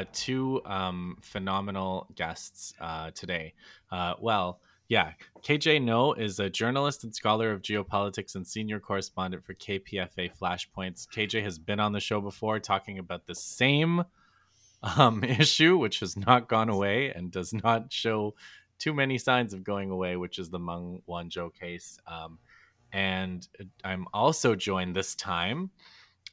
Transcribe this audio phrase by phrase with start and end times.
[0.00, 3.54] uh, two um, phenomenal guests uh, today.
[3.90, 5.12] Uh, well, yeah,
[5.42, 11.06] KJ Noh is a journalist and scholar of geopolitics and senior correspondent for KPFA Flashpoints.
[11.06, 14.04] KJ has been on the show before talking about the same
[14.82, 18.34] um, issue, which has not gone away and does not show
[18.78, 21.98] too many signs of going away, which is the Meng Wanzhou case.
[22.06, 22.38] Um,
[22.92, 23.46] and
[23.84, 25.70] I'm also joined this time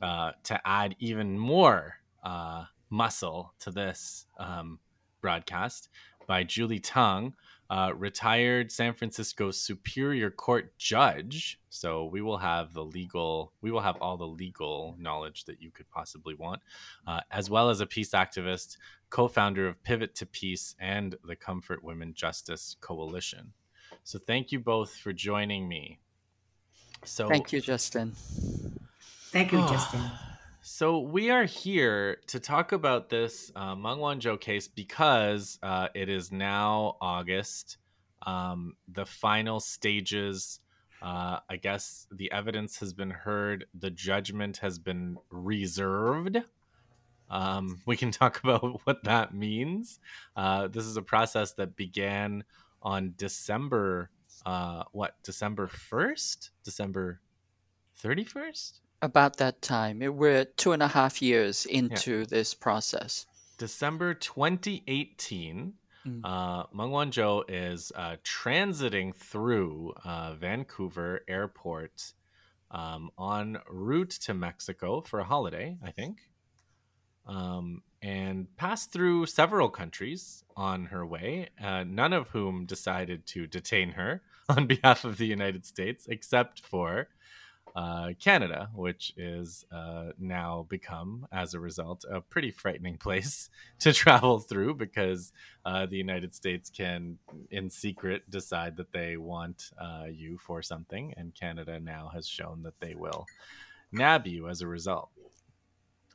[0.02, 4.80] uh, to add even more uh, muscle to this um,
[5.22, 5.90] broadcast
[6.27, 7.34] by Julie Tang,
[7.70, 11.60] uh, retired San Francisco Superior Court judge.
[11.70, 15.72] So we will have the legal, we will have all the legal knowledge that you
[15.72, 16.62] could possibly want,
[17.05, 18.77] uh, as well as a peace activist,
[19.10, 23.54] co-founder of Pivot to Peace and the Comfort Women Justice Coalition.
[24.04, 25.99] So thank you both for joining me.
[27.04, 28.13] So thank you, Justin.
[29.32, 30.01] Thank you, Justin.
[30.70, 36.10] So we are here to talk about this uh, Meng Wanzhou case because uh, it
[36.10, 37.77] is now August.
[38.23, 40.60] Um, the final stages,
[41.01, 43.65] uh, I guess, the evidence has been heard.
[43.79, 46.43] The judgment has been reserved.
[47.29, 50.01] Um, we can talk about what that means.
[50.35, 52.43] Uh, this is a process that began
[52.82, 54.10] on December,
[54.45, 57.21] uh, what December first, December
[57.95, 59.99] thirty first about that time.
[59.99, 62.26] We're two and a half years into yeah.
[62.29, 63.26] this process.
[63.57, 65.73] December 2018,
[66.06, 66.22] mm.
[66.23, 72.13] uh, Meng Wanzhou is uh, transiting through uh, Vancouver Airport
[72.72, 76.19] um, en route to Mexico for a holiday, I think,
[77.25, 83.47] um, and passed through several countries on her way, uh, none of whom decided to
[83.47, 87.07] detain her on behalf of the United States, except for
[87.78, 93.93] uh, Canada, which is uh, now become, as a result, a pretty frightening place to
[93.93, 95.31] travel through because
[95.63, 97.19] uh, the United States can,
[97.51, 102.63] in secret, decide that they want uh, you for something, and Canada now has shown
[102.63, 103.27] that they will
[103.91, 105.11] nab you as a result.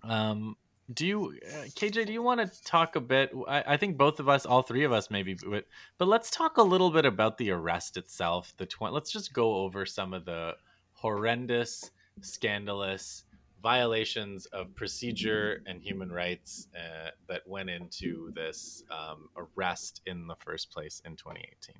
[0.02, 0.56] Um,
[0.92, 2.06] do you, uh, KJ?
[2.06, 3.30] Do you want to talk a bit?
[3.46, 6.56] I, I, think both of us, all three of us, maybe, but, but let's talk
[6.56, 8.52] a little bit about the arrest itself.
[8.56, 10.54] The let's just go over some of the
[11.02, 11.90] horrendous,
[12.20, 13.24] scandalous
[13.60, 20.36] violations of procedure and human rights uh, that went into this um, arrest in the
[20.36, 21.74] first place in 2018.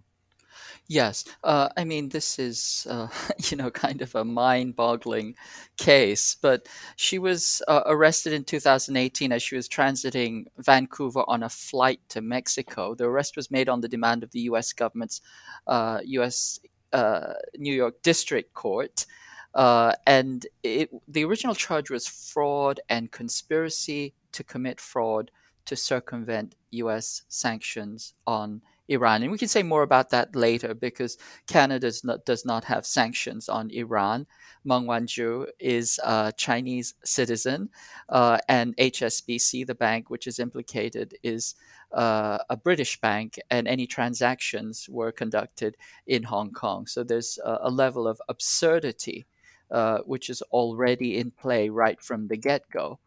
[0.87, 3.09] Yes, uh, I mean this is uh,
[3.51, 5.35] you know kind of a mind-boggling
[5.79, 6.37] case.
[6.43, 12.01] But she was uh, arrested in 2018 as she was transiting Vancouver on a flight
[12.11, 12.95] to Mexico.
[12.95, 14.73] The arrest was made on the demand of the U.S.
[14.75, 15.23] government's
[15.69, 16.61] U.S.
[16.93, 19.07] Uh, New York District Court.
[19.55, 25.31] Uh, and it, the original charge was fraud and conspiracy to commit fraud
[25.67, 27.23] to circumvent U.S.
[27.29, 29.23] sanctions on Iran.
[29.23, 32.85] And we can say more about that later because Canada does not, does not have
[32.85, 34.27] sanctions on Iran.
[34.65, 37.69] Meng Wanzhou is a Chinese citizen,
[38.09, 41.55] uh, and HSBC, the bank which is implicated, is
[41.93, 45.77] uh, a British bank, and any transactions were conducted
[46.07, 46.87] in Hong Kong.
[46.87, 49.27] So there's a, a level of absurdity
[49.73, 52.99] uh, which is already in play right from the get go.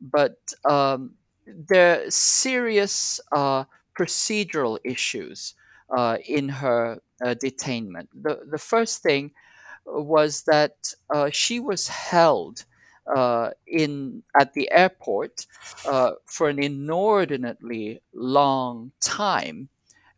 [0.00, 1.14] But um,
[1.46, 3.64] there are serious uh,
[3.98, 5.54] procedural issues
[5.96, 8.08] uh, in her uh, detainment.
[8.14, 9.32] The, the first thing
[9.86, 12.64] was that uh, she was held
[13.14, 15.46] uh, in at the airport
[15.86, 19.68] uh, for an inordinately long time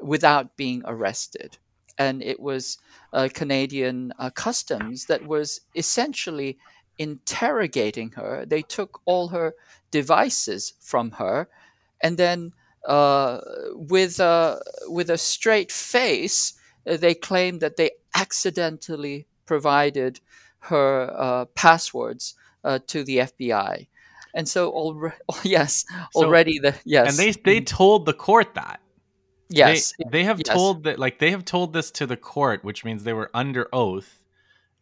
[0.01, 1.57] without being arrested.
[1.99, 2.79] And it was
[3.13, 6.59] uh, Canadian uh, customs that was essentially
[6.99, 8.45] interrogating her.
[8.47, 9.55] They took all her
[9.91, 11.49] devices from her,
[12.03, 12.53] and then
[12.87, 13.41] uh,
[13.75, 16.55] with a with a straight face,
[16.87, 20.21] uh, they claimed that they accidentally provided
[20.61, 22.35] her uh, passwords
[22.65, 23.87] uh, to the FBI.
[24.35, 25.85] And so, already, yes,
[26.15, 28.81] already the yes, and they they told the court that.
[29.49, 30.55] Yes, they, they have yes.
[30.55, 33.69] told that like they have told this to the court, which means they were under
[33.73, 34.23] oath,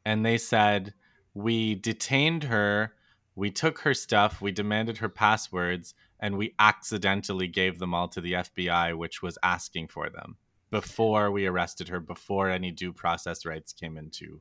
[0.04, 0.94] and they said
[1.34, 2.94] we detained her,
[3.34, 8.20] we took her stuff, we demanded her passwords, and we accidentally gave them all to
[8.20, 10.36] the FBI, which was asking for them
[10.70, 14.40] before we arrested her, before any due process rights came into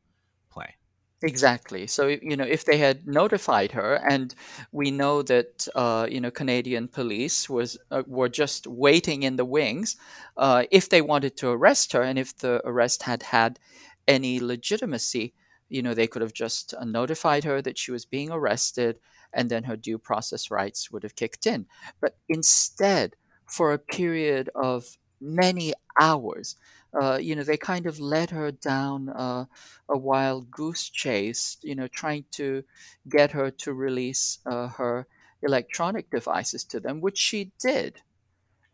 [0.51, 0.75] play.
[1.21, 1.85] Exactly.
[1.87, 4.33] So you know, if they had notified her, and
[4.71, 9.43] we know that uh, you know Canadian police was uh, were just waiting in the
[9.43, 9.97] wings,
[10.37, 13.59] uh, if they wanted to arrest her, and if the arrest had had
[14.07, 15.33] any legitimacy,
[15.67, 18.99] you know, they could have just uh, notified her that she was being arrested,
[19.33, 21.65] and then her due process rights would have kicked in.
[22.01, 23.15] But instead,
[23.45, 26.55] for a period of many hours,
[26.99, 29.45] uh, you know, they kind of led her down uh,
[29.89, 32.63] a wild goose chase, you know, trying to
[33.07, 35.05] get her to release uh, her
[35.43, 38.01] electronic devices to them, which she did.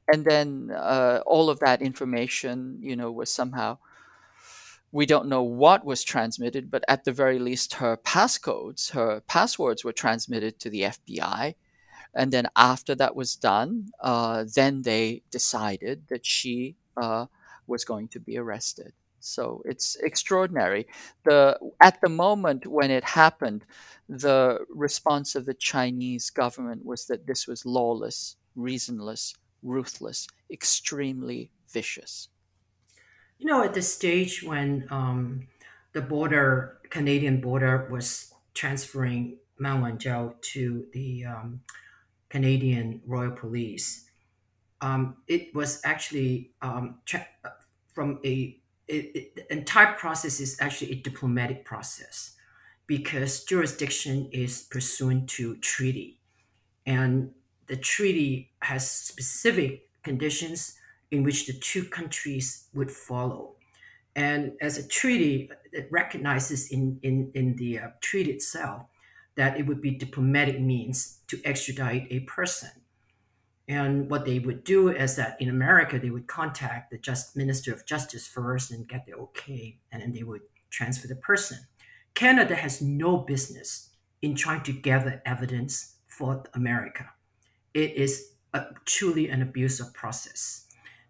[0.07, 3.79] And then uh, all of that information, you know, was somehow
[4.95, 9.83] we don't know what was transmitted, but at the very least, her passcodes, her passwords
[9.83, 11.55] were transmitted to the FBI.
[12.13, 17.25] And then after that was done, uh, then they decided that she uh,
[17.67, 18.93] was going to be arrested.
[19.19, 20.87] So it's extraordinary.
[21.25, 23.65] The at the moment when it happened,
[24.07, 32.29] the response of the Chinese government was that this was lawless, reasonless, ruthless, extremely vicious.
[33.37, 35.47] You know, at the stage when um,
[35.93, 41.61] the border, Canadian border, was transferring Meng Wanzhou to the um,
[42.29, 44.09] Canadian Royal Police,
[44.81, 47.27] um, it was actually um, tra-
[47.93, 52.35] from a it, it, the entire process is actually a diplomatic process
[52.87, 56.19] because jurisdiction is pursuant to treaty,
[56.85, 57.33] and
[57.67, 60.77] the treaty has specific conditions
[61.15, 63.55] in which the two countries would follow.
[64.15, 68.83] And as a treaty, it recognizes in, in, in the uh, treaty itself
[69.35, 72.69] that it would be diplomatic means to extradite a person.
[73.67, 77.73] And what they would do is that in America, they would contact the just Minister
[77.73, 81.59] of Justice first and get the okay, and then they would transfer the person.
[82.13, 83.89] Canada has no business
[84.21, 87.09] in trying to gather evidence for America.
[87.73, 90.64] It is a, truly an abusive process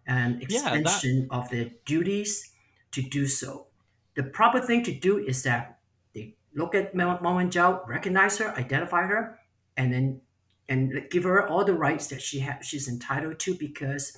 [0.06, 1.36] and extension yeah, that...
[1.36, 2.50] of their duties
[2.92, 3.66] to do so.
[4.14, 5.78] The proper thing to do is that
[6.14, 9.38] they look at Meng Wanzhou, recognize her, identify her,
[9.76, 10.20] and then
[10.68, 14.16] and give her all the rights that she has she's entitled to because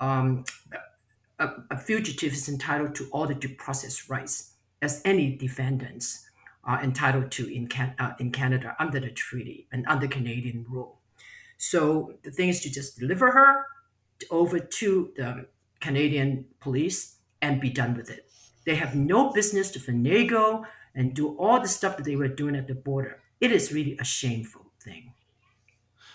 [0.00, 0.44] um,
[1.38, 6.26] a, a, fugitive is entitled to all the due process rights as any defendants
[6.64, 11.00] are entitled to in, Can- uh, in Canada under the treaty and under Canadian rule.
[11.58, 13.66] So the thing is to just deliver her
[14.30, 15.46] over to the
[15.80, 18.30] Canadian police and be done with it.
[18.64, 20.64] They have no business to finagle
[20.94, 23.20] and do all the stuff that they were doing at the border.
[23.40, 25.12] It is really a shameful thing.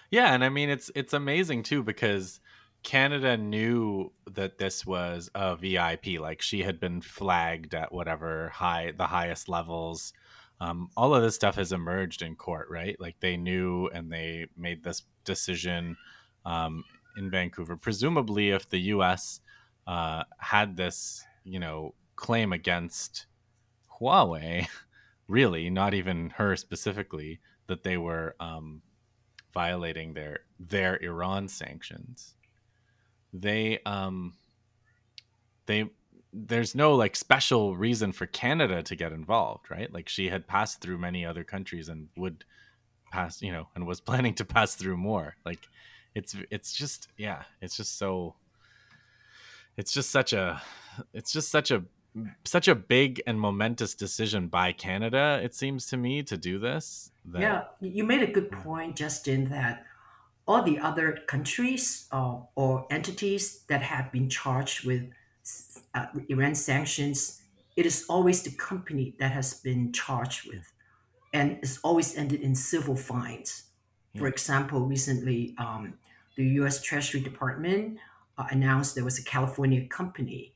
[0.10, 2.40] Yeah, and I mean it's it's amazing too because
[2.84, 6.20] Canada knew that this was a VIP.
[6.20, 10.14] Like she had been flagged at whatever high the highest levels.
[10.62, 13.00] Um, all of this stuff has emerged in court, right?
[13.00, 15.96] Like they knew and they made this decision
[16.46, 16.84] um,
[17.20, 17.78] in Vancouver.
[17.78, 19.42] Presumably, if the U.S.
[19.86, 23.28] Uh, had this, you know, claim against
[24.00, 24.68] Huawei,
[25.28, 28.82] really, not even her specifically, that they were um,
[29.54, 32.36] violating their their Iran sanctions.
[33.32, 34.34] They um
[35.68, 35.90] they
[36.32, 39.92] there's no like special reason for Canada to get involved, right?
[39.92, 42.44] Like she had passed through many other countries and would
[43.12, 45.36] pass, you know, and was planning to pass through more.
[45.46, 45.68] Like
[46.16, 48.36] it's it's just yeah, it's just so
[49.78, 50.62] it's just such a
[51.14, 51.84] it's just such a
[52.44, 57.12] such a big and momentous decision by Canada, it seems to me, to do this.
[57.26, 57.42] That...
[57.42, 59.86] Yeah, you made a good point, Justin, that
[60.48, 65.04] all the other countries uh, or entities that have been charged with
[65.94, 67.42] uh, Iran sanctions,
[67.76, 70.74] it is always the company that has been charged with,
[71.34, 73.69] and it's always ended in civil fines.
[74.18, 75.94] For example, recently, um,
[76.36, 76.82] the U.S.
[76.82, 78.00] Treasury Department
[78.38, 80.54] uh, announced there was a California company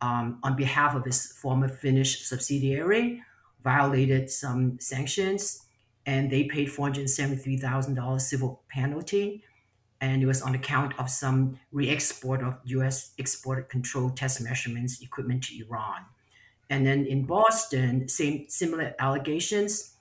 [0.00, 3.22] um, on behalf of its former Finnish subsidiary,
[3.62, 5.64] violated some sanctions,
[6.06, 9.44] and they paid $473,000 civil penalty.
[10.00, 13.12] And it was on account of some re-export of U.S.
[13.18, 16.04] exported control test measurements equipment to Iran.
[16.68, 19.94] And then in Boston, same similar allegations.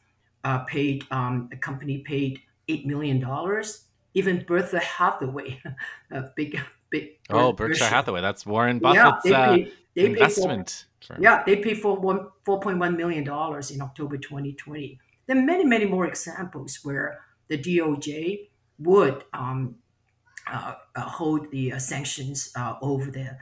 [0.44, 3.86] Uh, paid um, a company paid eight million dollars.
[4.14, 5.62] Even Berkshire Hathaway,
[6.12, 7.12] a big big.
[7.30, 8.22] Oh, Berkshire Hathaway.
[8.22, 9.26] That's Warren Buffett's.
[9.26, 10.86] Yeah, they, uh, they investment.
[11.06, 15.00] For, yeah, they paid for one four point one million dollars in October 2020.
[15.28, 18.50] There are many, many more examples where the DOJ
[18.80, 19.76] would um,
[20.48, 23.38] uh, uh, hold the uh, sanctions uh, over the,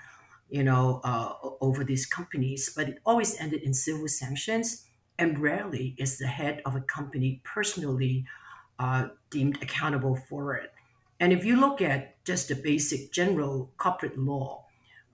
[0.50, 4.86] you know, uh, over these companies, but it always ended in civil sanctions,
[5.18, 8.26] and rarely is the head of a company personally
[8.80, 10.74] uh, deemed accountable for it.
[11.20, 14.66] And if you look at just the basic general corporate law,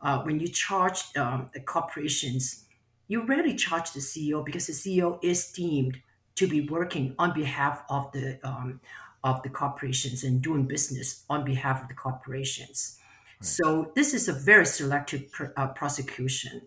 [0.01, 2.65] uh, when you charge um, the corporations,
[3.07, 6.01] you rarely charge the CEO because the CEO is deemed
[6.35, 8.79] to be working on behalf of the um,
[9.23, 12.99] of the corporations and doing business on behalf of the corporations.
[13.41, 13.45] Right.
[13.45, 16.61] So this is a very selective pr- uh, prosecution,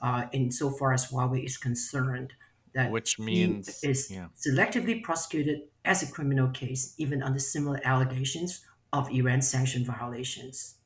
[0.00, 2.32] uh, insofar as Huawei is concerned.
[2.74, 4.28] That which means is yeah.
[4.36, 10.78] selectively prosecuted as a criminal case, even under similar allegations of Iran sanction violations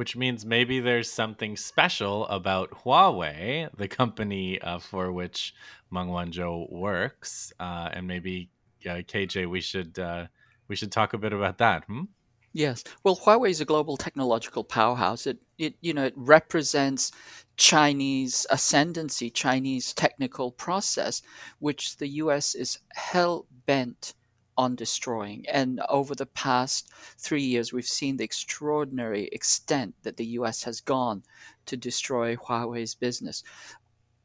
[0.00, 5.54] which means maybe there's something special about Huawei, the company uh, for which
[5.90, 8.48] Meng Wanzhou works, uh, and maybe
[8.86, 10.26] uh, KJ, we should uh,
[10.68, 11.84] we should talk a bit about that.
[11.84, 12.04] Hmm?
[12.54, 12.82] Yes.
[13.04, 15.26] Well, Huawei is a global technological powerhouse.
[15.26, 17.12] It, it, you know, it represents
[17.58, 21.20] Chinese ascendancy, Chinese technical process,
[21.58, 22.54] which the U.S.
[22.54, 24.14] is hell bent
[24.60, 25.42] on destroying.
[25.48, 30.82] And over the past three years, we've seen the extraordinary extent that the US has
[30.82, 31.22] gone
[31.64, 33.42] to destroy Huawei's business.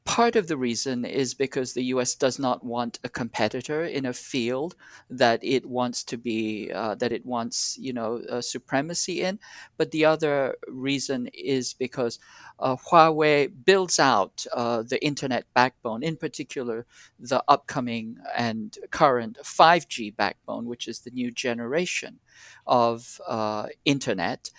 [0.06, 4.14] Part of the reason is because the US does not want a competitor in a
[4.14, 4.76] field
[5.10, 9.40] that it wants to be, uh, that it wants, you know, supremacy in.
[9.78, 12.20] But the other reason is because
[12.60, 16.86] uh, Huawei builds out uh, the internet backbone, in particular,
[17.20, 22.20] the upcoming and current 5G backbone, which is the new generation
[22.68, 24.52] of uh, internet.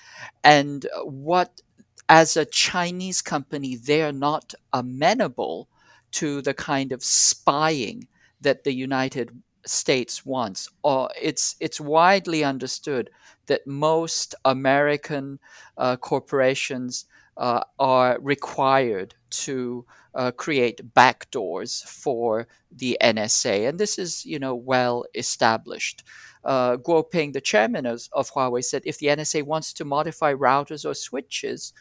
[0.44, 1.60] And what
[2.08, 5.68] as a Chinese company, they are not amenable
[6.12, 8.06] to the kind of spying
[8.40, 10.68] that the United States wants.
[10.82, 13.10] Or it's it's widely understood
[13.46, 15.38] that most American
[15.76, 19.84] uh, corporations uh, are required to
[20.14, 26.04] uh, create backdoors for the NSA, and this is you know well established
[26.46, 30.32] uh, Guo Ping, the chairman of, of, Huawei, said if the NSA wants to modify
[30.32, 31.72] routers or switches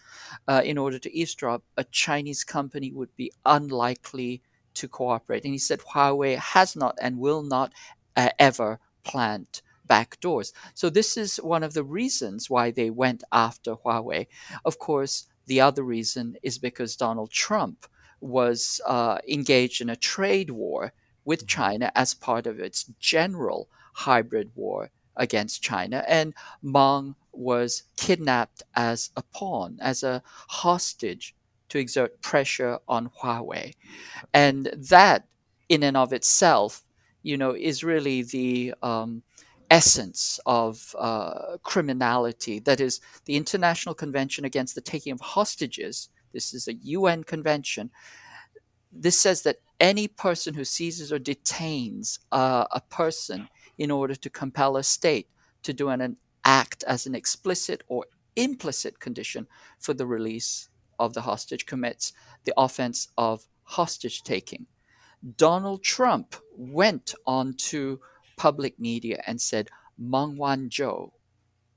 [0.48, 4.42] uh, in order to eavesdrop, a Chinese company would be unlikely
[4.74, 5.44] to cooperate.
[5.44, 7.74] And he said Huawei has not and will not
[8.18, 10.52] uh, ever plant backdoors.
[10.74, 14.26] So this is one of the reasons why they went after Huawei.
[14.66, 17.86] Of course, the other reason is because Donald Trump
[18.20, 20.92] was uh, engaged in a trade war
[21.24, 21.46] with.
[21.48, 26.04] China as part of its general hybrid war against China.
[26.08, 31.34] And Meng was kidnapped as a pawn, as a hostage
[31.70, 33.74] to exert pressure on Huawei.
[34.34, 35.28] And that,
[35.70, 36.84] in and of itself,
[37.24, 39.24] you know, is really the um,
[39.72, 42.60] essence of uh, criminality.
[42.60, 46.10] That is, the International Convention Against the Taking of Hostages.
[46.34, 47.90] This is a UN convention.
[48.92, 54.30] This says that any person who seizes or detains uh, a person in order to
[54.30, 55.28] compel a state
[55.64, 58.06] to do an act as an explicit or
[58.36, 59.48] implicit condition
[59.80, 62.14] for the release of the hostage commits
[62.44, 64.66] the offense of hostage taking.
[65.38, 67.98] Donald Trump went onto
[68.38, 71.12] public media and said Meng Wanzhou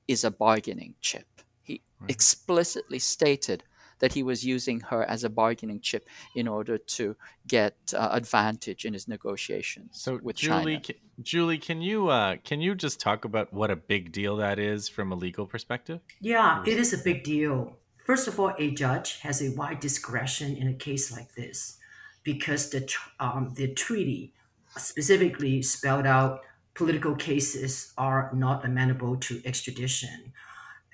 [0.07, 1.27] is a bargaining chip.
[1.63, 2.11] He right.
[2.11, 3.65] explicitly stated
[3.99, 8.85] that he was using her as a bargaining chip in order to get uh, advantage
[8.85, 10.81] in his negotiations so with Julie, China.
[10.81, 14.59] Can, Julie, can you uh, can you just talk about what a big deal that
[14.59, 16.01] is from a legal perspective?
[16.21, 17.77] Yeah, it is a big deal.
[18.05, 21.79] First of all, a judge has a wide discretion in a case like this
[22.23, 22.91] because the
[23.21, 24.33] um, the treaty
[24.77, 26.41] specifically spelled out
[26.75, 30.33] political cases are not amenable to extradition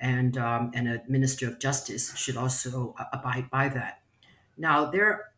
[0.05, 4.03] and um, and a minister of justice should also abide by that.
[4.59, 5.33] Now, there,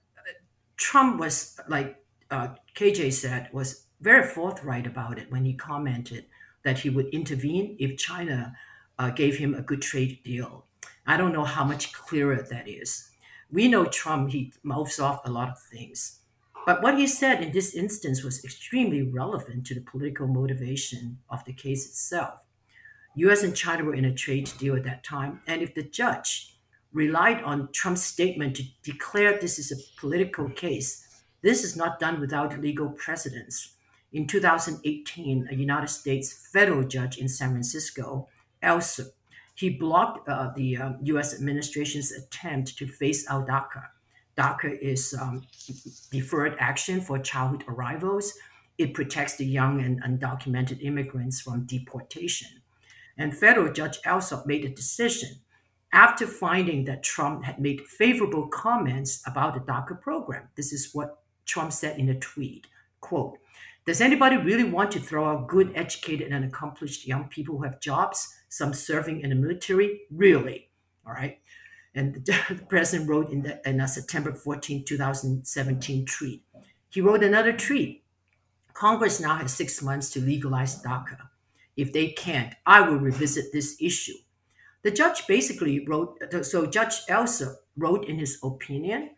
[0.76, 6.26] Trump was like uh, KJ said was very forthright about it when he commented
[6.64, 8.56] that he would intervene if China
[8.98, 10.66] uh, gave him a good trade deal.
[11.06, 13.08] I don't know how much clearer that is.
[13.52, 16.22] We know Trump; he mouths off a lot of things.
[16.66, 21.44] But what he said in this instance was extremely relevant to the political motivation of
[21.44, 22.45] the case itself.
[23.16, 25.40] US and China were in a trade deal at that time.
[25.46, 26.54] And if the judge
[26.92, 31.06] relied on Trump's statement to declare this is a political case,
[31.42, 33.74] this is not done without legal precedence.
[34.12, 38.28] In 2018, a United States federal judge in San Francisco,
[38.62, 39.10] Alsup,
[39.54, 43.84] he blocked uh, the um, US administration's attempt to phase out DACA.
[44.36, 45.42] DACA is um,
[46.10, 48.34] deferred action for childhood arrivals.
[48.76, 52.48] It protects the young and undocumented immigrants from deportation.
[53.16, 55.40] And federal judge Alsup made a decision
[55.92, 60.48] after finding that Trump had made favorable comments about the DACA program.
[60.56, 62.66] This is what Trump said in a tweet,
[63.00, 63.38] quote,
[63.86, 67.80] does anybody really want to throw out good, educated, and accomplished young people who have
[67.80, 70.00] jobs, some serving in the military?
[70.10, 70.70] Really?
[71.06, 71.38] All right.
[71.94, 76.42] And the president wrote in, the, in a September 14, 2017 tweet.
[76.90, 78.02] He wrote another tweet
[78.76, 81.28] Congress now has six months to legalize DACA.
[81.76, 84.16] If they can't, I will revisit this issue.
[84.82, 89.10] The judge basically wrote, so Judge Alsup wrote in his opinion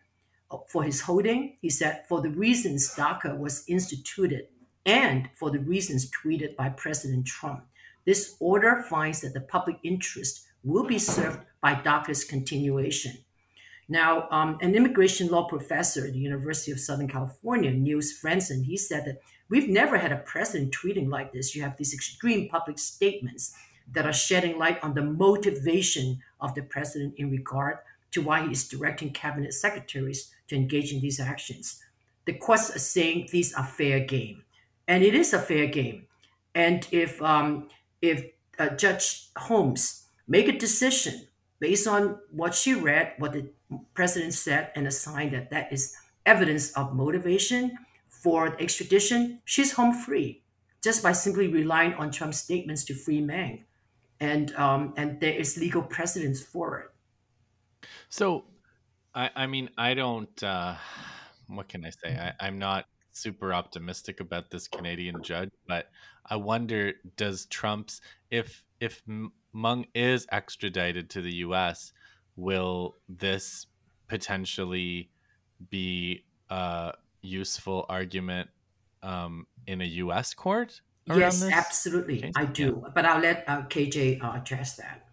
[0.51, 4.47] uh, for his holding, he said, for the reasons DACA was instituted
[4.85, 7.65] and for the reasons tweeted by President Trump,
[8.05, 13.13] this order finds that the public interest will be served by DACA's continuation.
[13.87, 18.77] Now, um, an immigration law professor at the University of Southern California, Niels Frenzen, he
[18.77, 21.55] said that we've never had a president tweeting like this.
[21.55, 23.53] You have these extreme public statements
[23.91, 27.79] that are shedding light on the motivation of the president in regard
[28.11, 31.83] to why he is directing cabinet secretaries to engage in these actions.
[32.25, 34.43] The courts are saying these are fair game,
[34.87, 36.05] and it is a fair game.
[36.53, 37.69] And if um,
[38.01, 38.25] if
[38.57, 41.27] uh, Judge Holmes make a decision
[41.59, 43.49] based on what she read, what the
[43.93, 47.77] president said, and assign that that is evidence of motivation
[48.21, 50.43] for extradition, she's home free
[50.83, 53.65] just by simply relying on Trump's statements to free Meng
[54.19, 57.87] and um, and there is legal precedence for it.
[58.09, 58.45] So,
[59.15, 60.43] I, I mean, I don't.
[60.43, 60.75] Uh,
[61.47, 62.17] what can I say?
[62.17, 65.89] I, I'm not super optimistic about this Canadian judge, but
[66.25, 69.01] I wonder does Trump's if if
[69.53, 71.93] Meng is extradited to the U.S.,
[72.35, 73.67] will this
[74.07, 75.09] potentially
[75.69, 78.49] be a useful argument
[79.03, 80.33] um, in a U.S.
[80.33, 80.81] court?
[81.07, 82.31] Yes, absolutely.
[82.35, 82.81] I do.
[82.83, 82.89] Yeah.
[82.93, 85.07] But I'll let uh, KJ uh, address that.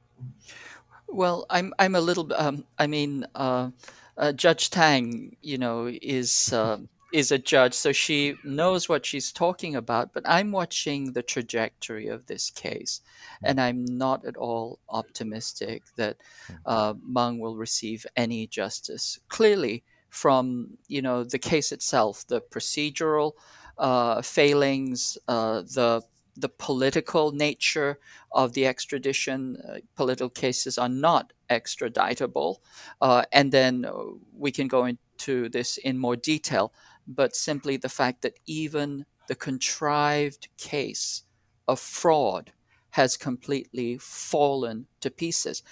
[1.09, 2.31] Well, I'm I'm a little.
[2.35, 3.71] Um, I mean, uh,
[4.19, 6.79] uh, Judge Tang, you know, is uh,
[7.13, 10.13] is a judge, so she knows what she's talking about.
[10.13, 13.01] But I'm watching the trajectory of this case,
[13.41, 13.47] hmm.
[13.47, 16.55] and I'm not at all optimistic that hmm.
[16.67, 19.19] uh, Meng will receive any justice.
[19.29, 19.85] Clearly,
[20.17, 23.33] from you know the case itself, the procedural
[23.79, 26.02] uh, failings, uh, the
[26.39, 27.99] the political nature
[28.33, 29.57] of the extradition.
[29.57, 32.57] Uh, political cases are not extraditable,
[33.00, 33.85] uh, and then
[34.33, 36.73] we can go into this in more detail.
[37.07, 41.23] But simply the fact that even the contrived case
[41.69, 42.52] of fraud
[42.91, 45.63] has completely fallen to pieces.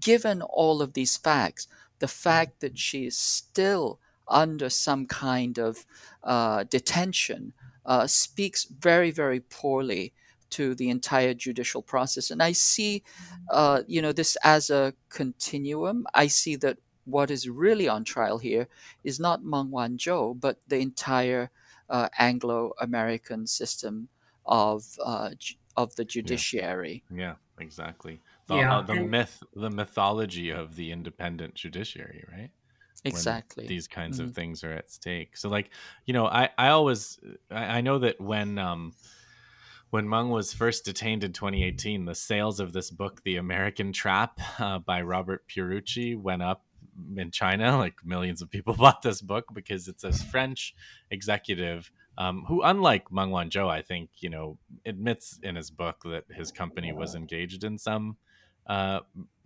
[0.00, 1.68] Given all of these facts,
[2.02, 5.86] the fact that she is still under some kind of
[6.24, 7.52] uh, detention
[7.86, 10.12] uh, speaks very, very poorly
[10.50, 12.32] to the entire judicial process.
[12.32, 13.04] And I see,
[13.50, 16.08] uh, you know, this as a continuum.
[16.12, 18.66] I see that what is really on trial here
[19.04, 21.50] is not Meng Wanzhou, but the entire
[21.88, 24.08] uh, Anglo-American system
[24.44, 25.30] of uh,
[25.76, 27.04] of the judiciary.
[27.10, 27.34] Yeah, yeah
[27.64, 28.20] exactly.
[28.48, 28.78] The, yeah.
[28.78, 32.50] Uh, the myth, the mythology of the independent judiciary, right?
[33.04, 34.28] exactly these kinds mm-hmm.
[34.28, 35.70] of things are at stake so like
[36.06, 37.18] you know i i always
[37.50, 38.92] i, I know that when um
[39.92, 44.40] when Meng was first detained in 2018, the sales of this book, The American Trap,
[44.58, 46.64] uh, by Robert Pierucci, went up
[47.14, 47.76] in China.
[47.82, 50.74] Like millions of people bought this book because it's a French
[51.10, 56.24] executive um, who, unlike Meng Wanzhou, I think you know admits in his book that
[56.34, 58.16] his company was engaged in some
[58.66, 59.00] uh,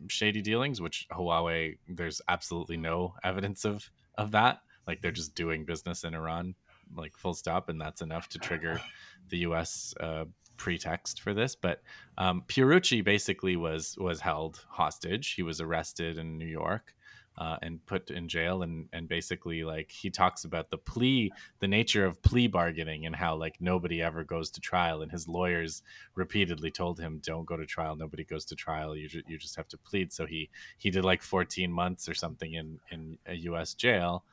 [0.09, 4.61] shady dealings, which Huawei, there's absolutely no evidence of of that.
[4.87, 6.55] Like they're just doing business in Iran,
[6.95, 8.81] like full stop, and that's enough to trigger
[9.29, 9.95] the U.S.
[10.01, 10.25] Uh,
[10.57, 11.55] pretext for this.
[11.55, 11.83] But
[12.19, 15.35] um, Pierucci basically was was held hostage.
[15.35, 16.95] He was arrested in New York
[17.39, 21.69] uh, and put in jail and and basically like he talks about the plea the
[21.69, 25.83] nature of plea bargaining and how like nobody ever goes to trial and his lawyers
[26.15, 27.97] repeatedly told him don't go to trial.
[27.97, 28.97] Nobody goes to trial.
[28.97, 30.13] You, ju- you just have to plead.
[30.13, 34.25] So he he did like 14 months or something in in a US jail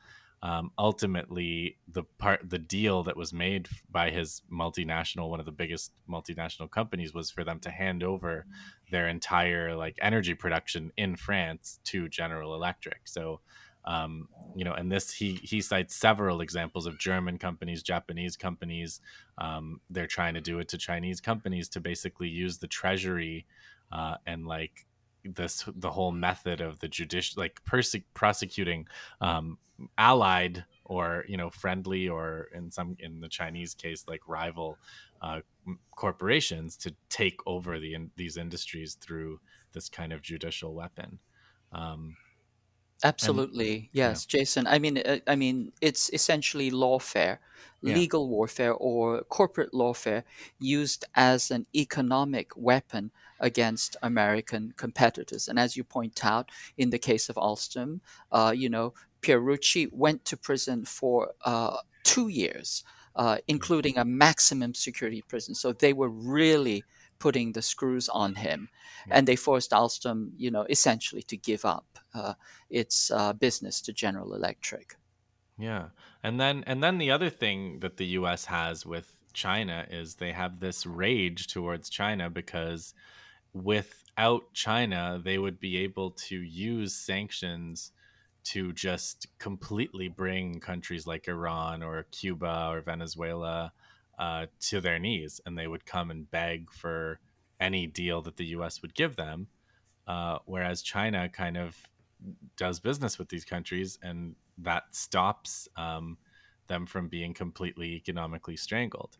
[0.44, 5.52] um, ultimately the part the deal that was made by his multinational one of the
[5.52, 8.44] biggest multinational companies was for them to hand over
[8.90, 13.00] their entire like energy production in France to General Electric.
[13.08, 13.40] So
[13.86, 19.00] um, you know and this he he cites several examples of German companies Japanese companies
[19.38, 23.46] um, they're trying to do it to Chinese companies to basically use the treasury
[23.92, 24.86] uh, and like
[25.24, 28.86] this the whole method of the judicial like perse- prosecuting
[29.20, 29.58] um,
[29.98, 34.78] allied or you know friendly or in some in the Chinese case like rival
[35.22, 35.40] uh,
[35.96, 39.40] corporations to take over the in, these industries through
[39.72, 41.18] this kind of judicial weapon.
[41.72, 42.16] Um,
[43.02, 44.24] Absolutely, and, yes.
[44.24, 44.66] Jason.
[44.66, 47.38] I mean, uh, I mean, it's essentially lawfare,
[47.82, 47.94] yeah.
[47.94, 50.22] legal warfare, or corporate lawfare
[50.58, 53.10] used as an economic weapon
[53.44, 55.48] against American competitors.
[55.48, 58.00] And as you point out, in the case of Alstom,
[58.32, 62.84] uh, you know, Pierucci went to prison for uh, two years
[63.16, 65.54] uh, including a maximum security prison.
[65.54, 66.84] So they were really
[67.18, 68.68] putting the screws on him,
[69.08, 72.34] and they forced Alstom, you know, essentially to give up uh,
[72.70, 74.96] its uh, business to General Electric.
[75.56, 75.86] Yeah.
[76.22, 80.32] And then and then the other thing that the US has with China is they
[80.32, 82.94] have this rage towards China because
[83.54, 87.92] without China, they would be able to use sanctions
[88.44, 93.72] to just completely bring countries like Iran or Cuba or Venezuela
[94.18, 97.20] uh, to their knees, and they would come and beg for
[97.60, 98.82] any deal that the U.S.
[98.82, 99.48] would give them.
[100.06, 101.76] Uh, whereas China kind of
[102.56, 106.18] does business with these countries, and that stops um,
[106.66, 109.16] them from being completely economically strangled.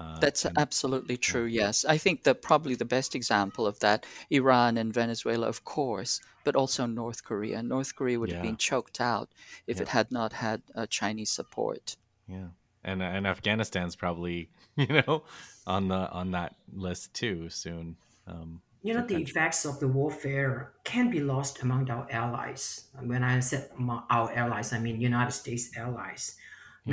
[0.00, 1.44] Uh, That's and absolutely yeah, true.
[1.44, 6.20] Yes, I think that probably the best example of that, Iran and Venezuela, of course,
[6.44, 7.62] but also North Korea.
[7.62, 9.30] North Korea would have been choked out
[9.66, 11.96] if yeah, it had not had uh, Chinese support.
[12.28, 12.48] yeah.
[12.82, 15.24] And and Afghanistan's probably you know
[15.66, 19.22] on the on that list too soon um, You know, the potentially.
[19.22, 22.86] effects of the warfare can be lost among our allies.
[22.98, 23.70] When I said
[24.08, 26.36] our allies, I mean United States allies.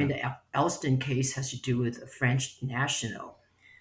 [0.04, 3.38] I mean, Yeah, the Alstom case has to do with a French national,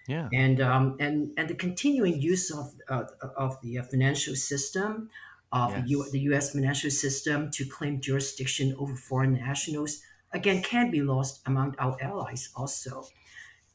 [0.07, 5.09] yeah, and um, and and the continuing use of uh, of the uh, financial system
[5.51, 6.51] of the, U, the U.S.
[6.51, 10.01] financial system to claim jurisdiction over foreign nationals
[10.33, 13.07] again can be lost among our allies also,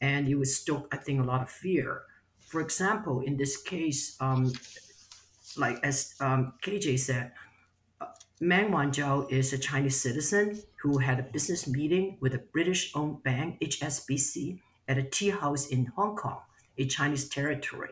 [0.01, 2.03] and it would stoke, I think, a lot of fear.
[2.47, 4.53] For example, in this case, um,
[5.57, 7.31] like as um, KJ said,
[8.43, 13.57] Meng Wanzhou is a Chinese citizen who had a business meeting with a British-owned bank,
[13.61, 16.41] HSBC, at a tea house in Hong Kong,
[16.77, 17.91] a Chinese territory.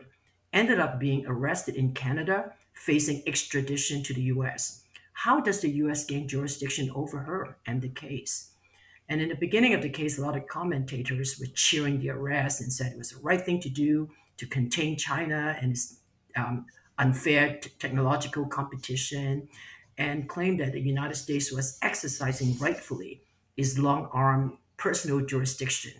[0.52, 4.82] Ended up being arrested in Canada, facing extradition to the US.
[5.14, 8.50] How does the US gain jurisdiction over her and the case?
[9.08, 12.60] And in the beginning of the case, a lot of commentators were cheering the arrest
[12.60, 15.96] and said it was the right thing to do to contain China and its
[16.36, 16.66] um,
[16.98, 19.48] unfair t- technological competition,
[19.98, 23.22] and claimed that the United States was exercising rightfully
[23.56, 25.92] its long arm personal jurisdiction.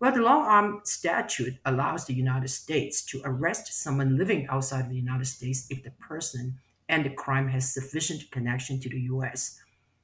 [0.00, 4.88] Well, the long arm statute allows the United States to arrest someone living outside of
[4.88, 9.60] the United States if the person and the crime has sufficient connection to the US.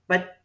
[0.07, 0.37] But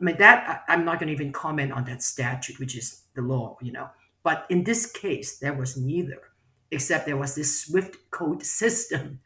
[0.00, 3.02] I mean that I, I'm not going to even comment on that statute, which is
[3.14, 3.90] the law, you know.
[4.22, 6.20] But in this case, there was neither,
[6.70, 9.20] except there was this SWIFT code system,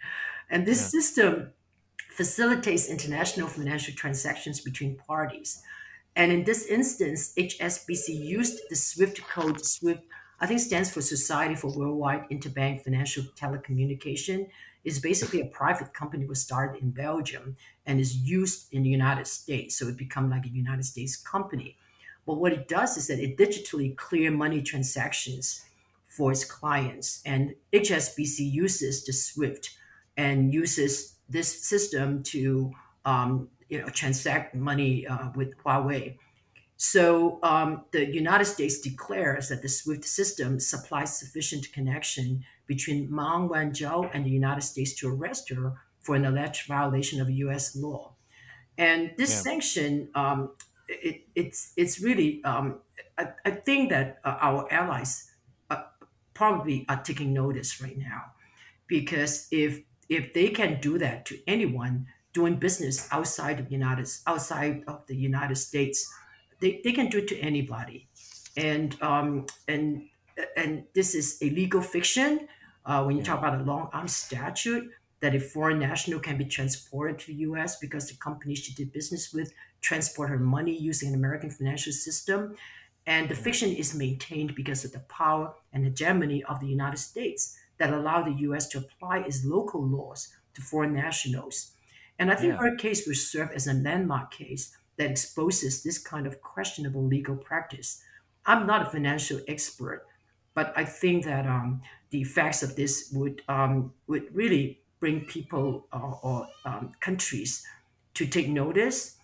[0.48, 1.53] and this yeah, system
[2.21, 5.63] facilitates international financial transactions between parties.
[6.15, 9.65] And in this instance, HSBC used the SWIFT code.
[9.65, 10.03] SWIFT,
[10.39, 14.49] I think, stands for Society for Worldwide Interbank Financial Telecommunication.
[14.85, 17.57] Is basically a private company was started in Belgium
[17.87, 19.79] and is used in the United States.
[19.79, 21.79] So it become like a United States company.
[22.27, 25.65] But what it does is that it digitally clear money transactions
[26.07, 27.23] for its clients.
[27.25, 29.71] And HSBC uses the SWIFT
[30.19, 32.73] and uses this system to
[33.05, 36.16] um, you know transact money uh, with Huawei.
[36.77, 43.49] So um, the United States declares that the SWIFT system supplies sufficient connection between Meng
[43.51, 47.77] Wanzhou and the United States to arrest her for an alleged violation of U.S.
[47.77, 48.14] law.
[48.79, 50.53] And this yeah, sanction, um,
[50.88, 52.81] it, it's it's really, um,
[53.19, 55.31] I, I think that uh, our allies
[55.69, 55.83] uh,
[56.33, 58.33] probably are taking notice right now
[58.87, 64.83] because if if they can do that to anyone doing business outside of United outside
[64.87, 66.12] of the United States,
[66.61, 68.09] they, they can do it to anybody,
[68.57, 70.09] and um, and
[70.57, 72.49] and this is a legal fiction.
[72.85, 76.44] Uh, when you talk about a long arm statute, that a foreign national can be
[76.44, 77.79] transported to the U.S.
[77.79, 82.57] because the company she did business with transport her money using an American financial system,
[83.07, 87.57] and the fiction is maintained because of the power and hegemony of the United States
[87.81, 91.73] that allow the US to apply its local laws to foreign nationals.
[92.19, 95.99] And I think yeah, her case will serve as a landmark case that exposes this
[95.99, 98.03] kind of questionable legal practice.
[98.45, 100.07] I'm not a financial expert,
[100.55, 105.87] but I think that um, the effects of this would um, would really bring people
[105.93, 107.66] uh, or um, countries
[108.14, 109.16] to take notice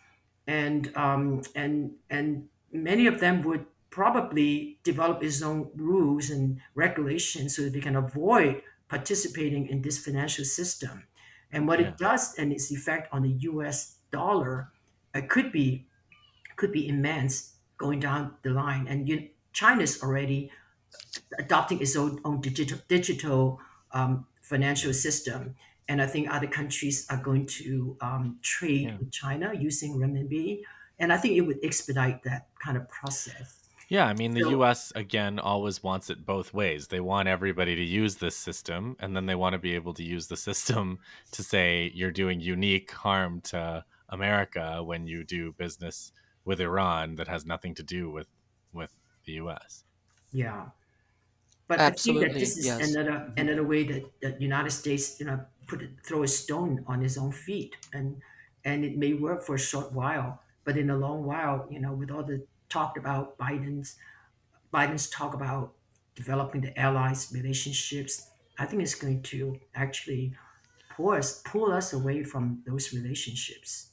[0.47, 3.67] and um, and and many of them would
[3.97, 9.97] probably develop its own rules and regulations so that they can avoid participating in this
[9.99, 11.05] financial system.
[11.51, 13.97] And what yeah, it does and its effect on the U.S.
[14.13, 14.69] dollar
[15.15, 15.87] uh, could be
[16.57, 18.87] could be immense going down the line.
[18.87, 20.51] And you, China's already
[21.39, 23.61] adopting its own, own digital digital
[23.93, 25.55] um, financial system.
[25.89, 28.97] And I think other countries are going to um, trade yeah.
[28.99, 30.61] with China using renminbi.
[30.99, 33.66] And I think it would expedite that kind of process.
[33.89, 36.89] Yeah, I mean, the So US, again, always wants it both ways.
[36.89, 40.03] They want everybody to use this system, and then they want to be able to
[40.03, 40.99] use the system
[41.33, 46.13] to say you're doing unique harm to America when you do business
[46.45, 48.29] with Iran that has nothing to do with
[48.73, 48.93] with
[49.25, 49.85] the US.
[50.33, 50.67] yeah,
[51.69, 52.91] but I think that this is yes.
[52.91, 53.41] another mm-hmm.
[53.41, 57.19] another way that the United States, you know, put it, throw a stone on its
[57.19, 58.21] own feet, and
[58.65, 61.93] and it may work for a short while, but in a long while, you know,
[61.93, 63.97] with all the talk about Biden's
[64.73, 65.73] Biden's talk about
[66.15, 70.35] developing the allies relationships, I think it's going to actually
[70.97, 73.91] pull us pull us away from those relationships.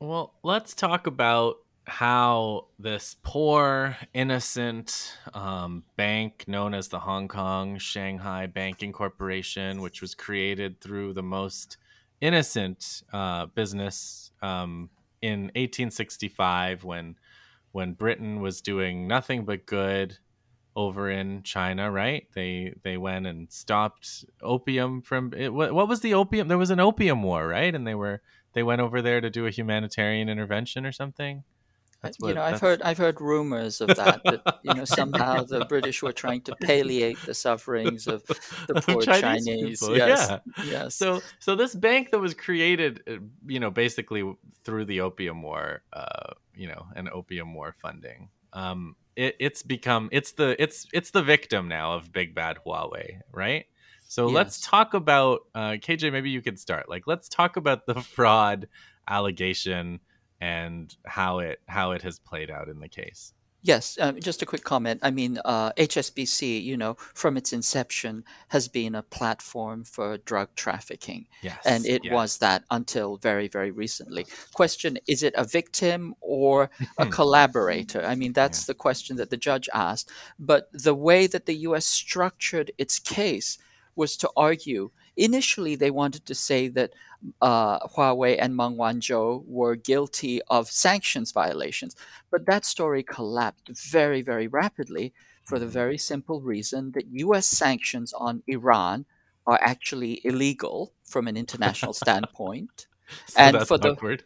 [0.00, 1.56] Well, let's talk about
[1.86, 10.00] how this poor, innocent um, bank known as the Hong Kong Shanghai Banking Corporation, which
[10.00, 11.76] was created through the most
[12.20, 14.88] innocent uh, business um,
[15.20, 17.16] in 1865 when
[17.74, 20.16] when Britain was doing nothing but good
[20.76, 22.28] over in China, right?
[22.34, 26.46] They they went and stopped opium from it, what, what was the opium?
[26.46, 27.74] There was an opium war, right?
[27.74, 31.42] And they were they went over there to do a humanitarian intervention or something.
[32.00, 35.42] That's You know, what I've heard I've heard rumors of that that you know somehow
[35.42, 38.24] the British were trying to palliate the sufferings of
[38.68, 39.80] the of poor Chinese Chinese.
[39.80, 39.96] people.
[39.96, 40.38] Yes, Yeah.
[40.62, 44.22] yes, So so this bank that was created, uh, you know, basically
[44.64, 48.28] through the opium war, uh, you know, and opium war funding.
[48.52, 53.20] Um, it, it's become it's the it's it's the victim now of big bad Huawei,
[53.32, 53.66] right?
[54.06, 56.12] So let's talk about uh, KJ.
[56.12, 56.88] Maybe you could start.
[56.88, 58.68] Like, let's talk about the fraud
[59.08, 60.00] allegation
[60.40, 63.32] and how it how it has played out in the case.
[63.64, 65.00] Yes, um, just a quick comment.
[65.02, 70.50] I mean, uh, HSBC, you know, from its inception has been a platform for drug
[70.54, 71.24] trafficking,
[71.64, 72.12] and it yes.
[72.12, 74.26] was that until very, very recently.
[74.52, 78.04] Question, is it a victim or a collaborator?
[78.04, 78.42] I mean, yeah.
[78.42, 80.10] that's the question that the judge asked.
[80.38, 83.56] But the way that the US structured its case
[83.96, 84.90] was to argue.
[85.16, 86.92] Initially, they wanted to say that
[87.40, 91.94] uh, Huawei and Meng Wanzhou were guilty of sanctions violations.
[92.30, 95.12] But that story collapsed very, very rapidly
[95.44, 95.72] for the Mhm.
[95.80, 99.06] very simple reason that US sanctions on Iran
[99.46, 102.86] are actually illegal from an international standpoint.
[103.26, 104.24] So And for the awkward.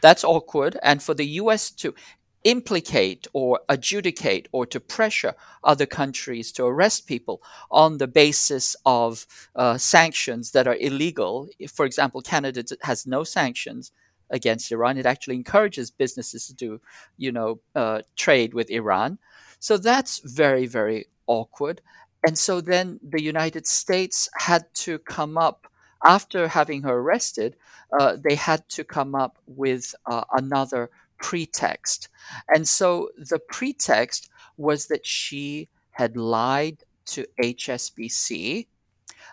[0.00, 0.78] that's awkward.
[0.82, 1.94] And for the US to
[2.44, 9.26] implicate or adjudicate or to pressure other countries to arrest people on the basis of
[9.56, 11.48] uh, sanctions that are illegal.
[11.72, 13.92] For example, Canada has no sanctions
[14.30, 14.98] against Iran.
[14.98, 16.80] It actually encourages businesses to do,
[17.16, 19.18] you know, uh, trade with Iran.
[19.58, 21.80] So that's very, very awkward.
[22.26, 25.66] And so then the United States had to come up,
[26.04, 27.56] after having her arrested,
[27.98, 30.90] uh, they had to come up with uh, another
[31.22, 32.10] pretext.
[32.54, 38.68] And so the pretext was that she had lied to HSBC.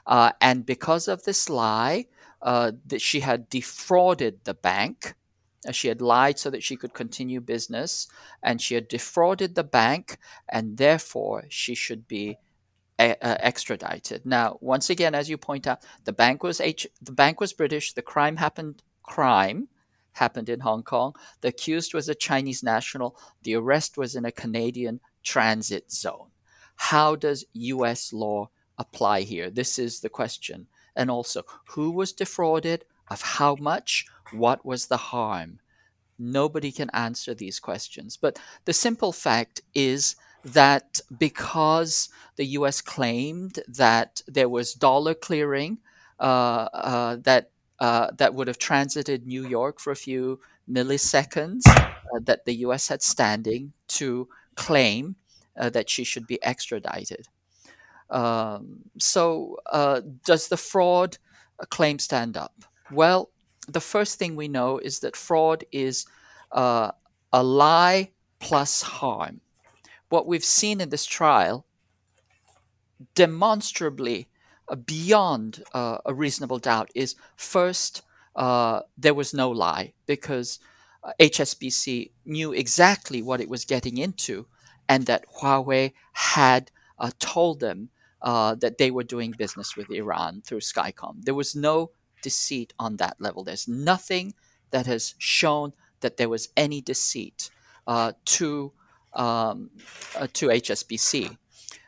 [0.08, 2.06] Uh, and because of this lie,
[2.42, 5.16] uh, that she had defrauded the bank.
[5.68, 8.08] Uh, She had lied so that she could continue business,
[8.42, 12.38] and she had defrauded the bank, and therefore she should be
[13.02, 14.26] e- uh, extradited.
[14.26, 17.94] Now, once again, as you point out, the bank was H- the bank was British.
[17.94, 18.84] The crime happened.
[19.04, 19.70] Crime
[20.14, 21.14] happened in Hong Kong.
[21.42, 23.18] The accused was a Chinese national.
[23.44, 26.30] The arrest was in a Canadian transit zone.
[26.76, 28.14] How does U.S.
[28.14, 29.50] law apply here?
[29.50, 30.68] This is the question.
[30.96, 32.86] And also, who was defrauded?
[33.10, 34.06] Of how much?
[34.32, 35.60] What was the harm?
[36.20, 38.18] Nobody can answer these questions.
[38.18, 45.80] But the simple fact is that because the US claimed that there was dollar clearing
[46.20, 50.40] uh, uh, that, uh, that would have transited New York for a few
[50.70, 55.16] milliseconds, uh, that the US had standing to claim
[55.58, 57.28] uh, that she should be extradited.
[58.10, 61.18] Um, so, uh, does the fraud
[61.60, 62.64] uh, claim stand up?
[62.92, 63.30] Well,
[63.68, 66.06] the first thing we know is that fraud is
[66.52, 66.94] a
[67.34, 69.42] lie plus harm.
[70.10, 71.66] What we've seen in this trial,
[73.16, 74.29] demonstrably
[74.76, 78.02] beyond uh, a reasonable doubt, is first,
[78.36, 80.60] uh, there was no lie because
[81.04, 84.46] uh, HSBC knew exactly what it was getting into
[84.88, 87.90] and that Huawei had uh, told them
[88.22, 91.24] uh, that they were doing business with Iran through Skycom.
[91.24, 93.44] There was no deceit on that level.
[93.44, 94.34] There's nothing
[94.72, 97.50] that has shown that there was any deceit
[97.88, 98.74] uh, to
[99.14, 99.72] um,
[100.18, 101.38] uh, to HSBC.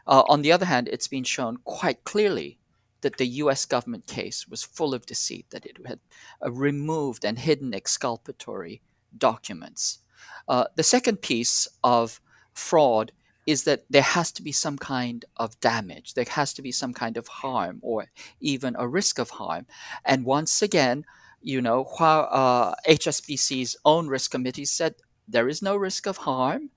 [0.08, 2.58] Uh, on the other hand, it's been shown quite clearly
[3.02, 6.00] that the US government case was full of deceit, that it had
[6.44, 8.82] uh, removed and hidden exculpatory
[9.18, 10.00] documents.
[10.48, 12.22] Uh, the second piece of
[12.54, 13.12] fraud
[13.48, 16.94] is that there has to be some kind of damage, there has to be some
[16.94, 18.08] kind of harm, or
[18.40, 19.66] even a risk of harm.
[20.06, 21.06] And once again,
[21.42, 24.96] you know, uh, HSBC's own risk committee said
[25.28, 26.70] there is no risk of harm,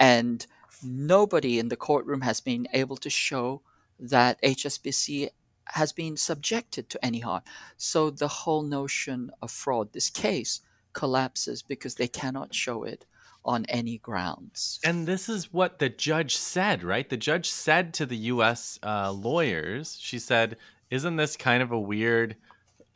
[0.00, 0.46] and
[0.82, 3.60] nobody in the courtroom has been able to show
[3.98, 5.28] that HSBC
[5.68, 7.42] has been subjected to any harm.
[7.76, 10.60] So the whole notion of fraud, this case,
[10.92, 13.04] collapses because they cannot show it
[13.44, 14.80] on any grounds.
[14.84, 17.08] And this is what the judge said, right?
[17.08, 18.78] The judge said to the U.S.
[18.82, 20.56] Uh, lawyers, she said,
[20.90, 22.36] "Isn't this kind of a weird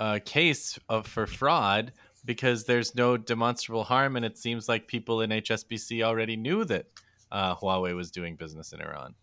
[0.00, 1.92] uh, case of for fraud
[2.24, 6.86] because there's no demonstrable harm, and it seems like people in HSBC already knew that
[7.32, 9.14] uh, Huawei was doing business in Iran."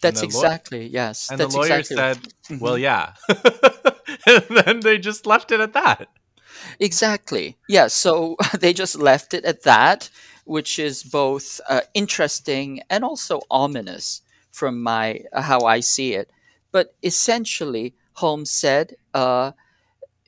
[0.00, 1.30] That's exactly law- yes.
[1.30, 2.58] And the lawyer exactly said, mm-hmm.
[2.58, 3.14] "Well, yeah,"
[4.26, 6.08] and then they just left it at that.
[6.80, 7.56] Exactly.
[7.68, 7.88] Yeah.
[7.88, 10.10] So they just left it at that
[10.46, 16.30] which is both uh, interesting and also ominous from my uh, how I see it.
[16.72, 18.96] But essentially, Holmes said.
[19.12, 19.52] Uh,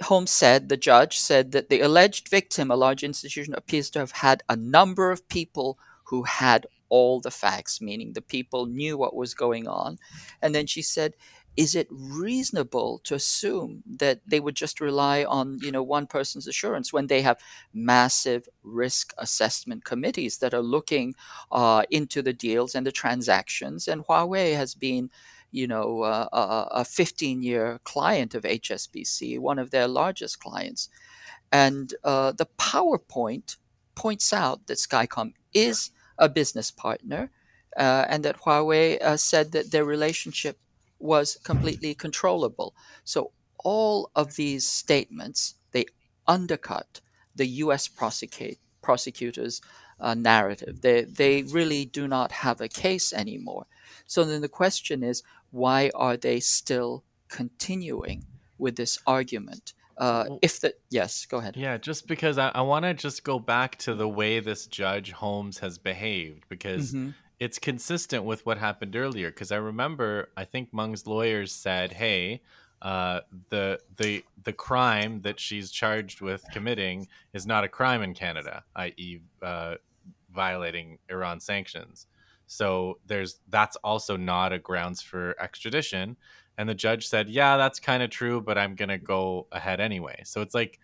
[0.02, 4.12] Holmes said, the judge said that the alleged victim, a large institution, appears to have
[4.12, 9.16] had a number of people who had all the facts, meaning the people knew what
[9.16, 9.98] was going on.
[10.42, 11.14] And then she said,
[11.58, 16.46] is it reasonable to assume that they would just rely on you know one person's
[16.46, 17.36] assurance when they have
[17.74, 21.14] massive risk assessment committees that are looking
[21.50, 25.10] uh, into the deals and the transactions and Huawei has been
[25.50, 30.88] you know uh, a, a 15 year client of HSBC one of their largest clients
[31.50, 33.56] and uh, the PowerPoint
[33.96, 37.30] points out that Skycom is a business partner
[37.76, 40.58] uh, and that Huawei uh, said that their relationship
[40.98, 42.74] was completely controllable.
[43.04, 45.84] So all of these statements they
[46.26, 47.00] undercut
[47.34, 47.88] the U.S.
[47.88, 49.60] prosecute, prosecutors'
[50.00, 50.80] uh, narrative.
[50.82, 53.66] They they really do not have a case anymore.
[54.06, 58.24] So then the question is, why are they still continuing
[58.58, 59.72] with this argument?
[59.98, 61.56] Uh, if the yes, go ahead.
[61.56, 65.10] Yeah, just because I, I want to just go back to the way this judge
[65.10, 70.44] Holmes has behaved because mm-hmm it's consistent with what happened earlier because I remember I
[70.44, 72.42] think Meng's lawyers said, "Hey,
[72.82, 78.14] uh, the the the crime that she's charged with committing is not a crime in
[78.14, 79.76] Canada, i.e., uh,
[80.34, 82.06] violating Iran sanctions.
[82.46, 86.16] So there's that's also not a grounds for extradition."
[86.58, 90.22] And the judge said, "Yeah, that's kind of true, but I'm gonna go ahead anyway."
[90.24, 90.78] So it's like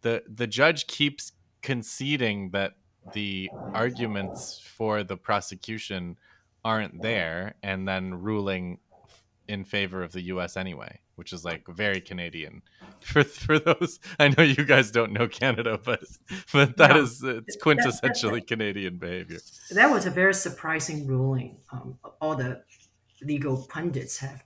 [0.00, 2.74] the the judge keeps conceding that
[3.12, 6.16] the arguments for the prosecution
[6.64, 8.78] aren't there and then ruling
[9.48, 12.62] in favor of the US anyway, which is like very Canadian.
[13.00, 16.02] For for those I know you guys don't know Canada, but
[16.52, 19.38] but that no, is it's quintessentially that, that, Canadian behavior.
[19.70, 21.58] That was a very surprising ruling.
[21.70, 22.62] Um, all the
[23.22, 24.45] legal pundits have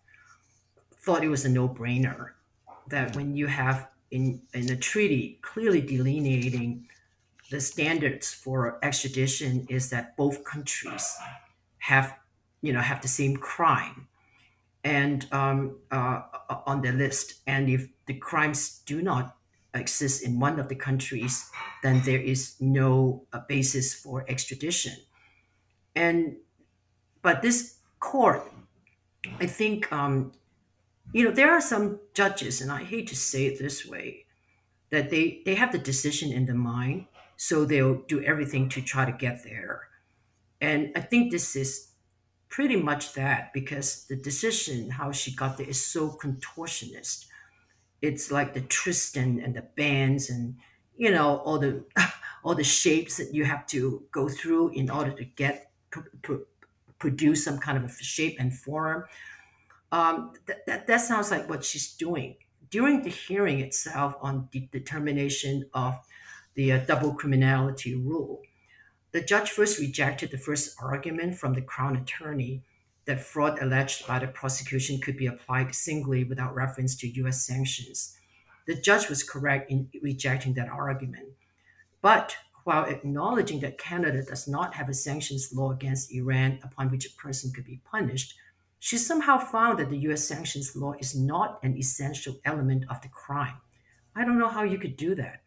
[1.02, 2.30] thought it was a no-brainer
[2.88, 6.86] that when you have in in a treaty clearly delineating
[7.50, 11.16] the standards for extradition is that both countries
[11.78, 12.16] have
[12.62, 14.06] you know have the same crime.
[14.82, 16.22] And um, uh,
[16.66, 19.36] on the list and if the crimes do not
[19.74, 21.50] exist in one of the countries
[21.82, 24.94] then there is no uh, basis for extradition.
[25.94, 26.36] And
[27.22, 28.42] but this court
[29.38, 30.32] i think um,
[31.12, 34.24] you know there are some judges and i hate to say it this way
[34.90, 37.06] that they they have the decision in the mind
[37.42, 39.88] so they'll do everything to try to get there.
[40.60, 41.92] And I think this is
[42.50, 47.24] pretty much that because the decision how she got there is so contortionist.
[48.02, 50.56] It's like the Tristan and the bands and
[50.98, 51.86] you know all the
[52.44, 56.48] all the shapes that you have to go through in order to get pr- pr-
[56.98, 59.06] produce some kind of a shape and form.
[59.92, 62.36] Um, that, that, that sounds like what she's doing
[62.70, 65.98] during the hearing itself on the determination of
[66.54, 68.42] the uh, double criminality rule.
[69.12, 72.62] The judge first rejected the first argument from the Crown attorney
[73.06, 78.16] that fraud alleged by the prosecution could be applied singly without reference to US sanctions.
[78.66, 81.30] The judge was correct in rejecting that argument.
[82.02, 87.06] But while acknowledging that Canada does not have a sanctions law against Iran upon which
[87.06, 88.34] a person could be punished,
[88.80, 93.08] she somehow found that the US sanctions law is not an essential element of the
[93.08, 93.58] crime.
[94.16, 95.42] I don't know how you could do that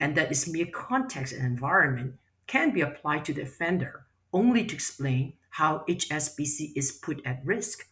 [0.00, 2.14] and that its mere context and environment
[2.46, 7.86] can be applied to the offender only to explain how HSBC is put at risk.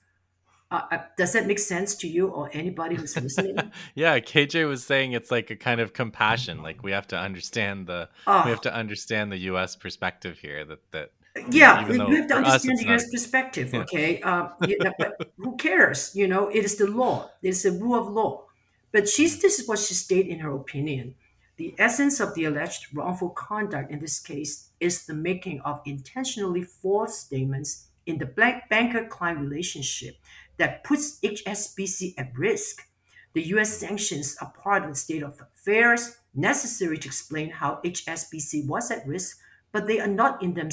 [0.70, 3.56] Uh, uh, does that make sense to you or anybody who's listening?
[3.94, 6.62] yeah, KJ was saying it's like a kind of compassion.
[6.62, 8.42] Like we have to understand the oh.
[8.44, 9.76] we have to understand the U.S.
[9.76, 10.64] perspective here.
[10.64, 11.12] That that
[11.50, 13.10] yeah, you have to understand the U.S.
[13.10, 13.72] perspective.
[13.72, 13.80] Yeah.
[13.80, 16.12] Okay, um, know, but who cares?
[16.14, 17.30] You know, it is the law.
[17.42, 18.44] It's the rule of law.
[18.92, 21.14] But she's this is what she stated in her opinion.
[21.56, 26.62] The essence of the alleged wrongful conduct in this case is the making of intentionally
[26.62, 30.16] false statements in the banker-client relationship
[30.58, 32.86] that puts HSBC at risk.
[33.32, 33.78] The U.S.
[33.78, 39.06] sanctions are part of the state of affairs necessary to explain how HSBC was at
[39.06, 39.38] risk
[39.76, 40.70] but they are not in them,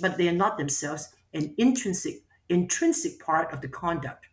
[0.00, 4.28] but they are not themselves an intrinsic intrinsic part of the conduct.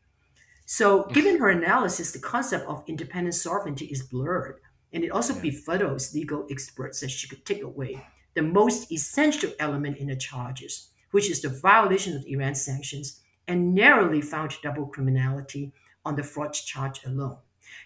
[0.66, 1.12] So, mm-hmm.
[1.12, 4.62] given her analysis, the concept of independent sovereignty is blurred,
[4.93, 9.97] and it also befuddles legal experts that she could take away the most essential element
[9.97, 15.74] in the charges, which is the violation of Iran sanctions and narrowly found double criminality
[16.05, 17.39] on the fraud charge alone.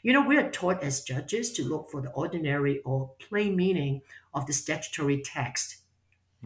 [0.04, 4.04] You know, we are taught as judges to look for the ordinary or plain meaning
[4.36, 5.78] of the statutory text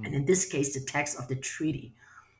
[0.03, 1.93] and in this case, the text of the treaty.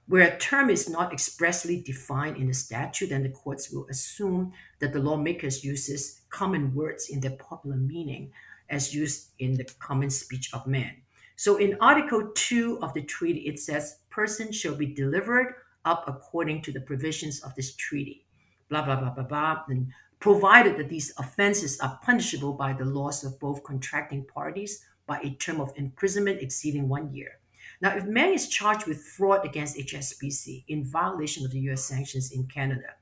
[0.08, 4.52] Where a term is not expressly defined in the statute, then the courts will assume
[4.80, 8.32] that the lawmakers uses common words in their popular meaning
[8.70, 10.98] as used in the common speech of man.
[11.36, 16.62] So in Article 2 of the treaty, it says, person shall be delivered up according
[16.64, 18.26] to the provisions of this treaty.
[18.70, 19.64] Blah, blah, blah, blah, blah.
[19.68, 25.20] And provided that these offenses are punishable by the laws of both contracting parties by
[25.20, 27.40] a term of imprisonment exceeding one year.
[27.82, 32.32] Now, if Meng is charged with fraud against HSBC in violation of the US sanctions
[32.32, 32.96] in Canada,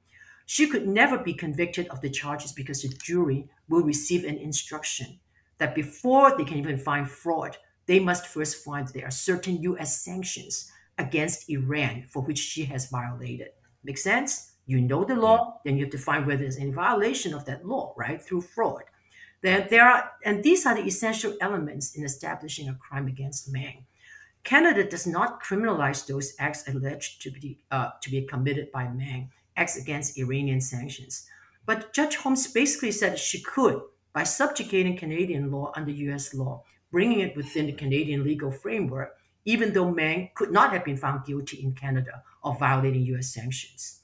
[0.45, 5.19] she could never be convicted of the charges because the jury will receive an instruction
[5.57, 10.01] that before they can even find fraud, they must first find there are certain US
[10.01, 13.49] sanctions against Iran for which she has violated.
[13.83, 14.51] Make sense?
[14.65, 17.65] You know the law, then you have to find whether there's any violation of that
[17.65, 18.21] law, right?
[18.21, 18.83] Through fraud.
[19.41, 23.85] Then there are, and these are the essential elements in establishing a crime against Meng.
[24.43, 29.31] Canada does not criminalize those acts alleged to be uh, to be committed by Meng,
[29.55, 31.25] acts against Iranian sanctions.
[31.65, 33.81] But Judge Holmes basically said she could
[34.11, 36.33] by subjugating Canadian law under U.S.
[36.33, 39.15] law, bringing it within the Canadian legal framework,
[39.45, 43.33] even though Meng could not have been found guilty in Canada of violating U.S.
[43.33, 44.01] sanctions.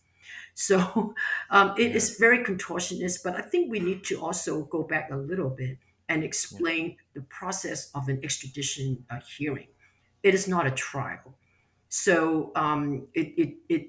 [0.54, 1.14] So
[1.50, 5.18] um, it is very contortionist, but I think we need to also go back a
[5.18, 9.68] little bit and explain the process of an extradition uh, hearing
[10.24, 11.36] it is not a trial.
[11.90, 13.88] So um, it, it, it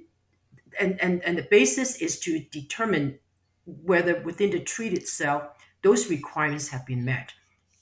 [0.79, 3.19] and, and, and the basis is to determine
[3.65, 5.45] whether within the treaty itself
[5.83, 7.33] those requirements have been met.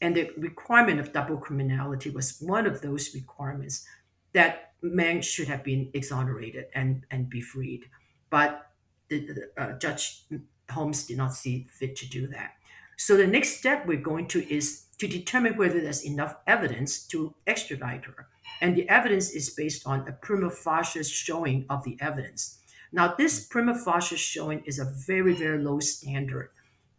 [0.01, 3.85] And the requirement of double criminality was one of those requirements
[4.33, 7.87] that Meng should have been exonerated and, and be freed.
[8.31, 8.71] But
[9.09, 10.25] the, the uh, Judge
[10.71, 12.53] Holmes did not see fit to do that.
[12.97, 17.35] So the next step we're going to is to determine whether there's enough evidence to
[17.47, 18.29] extradite her
[18.61, 22.59] and the evidence is based on a prima facie showing of the evidence.
[22.93, 26.51] Now, this prima facie showing is a very, very low standard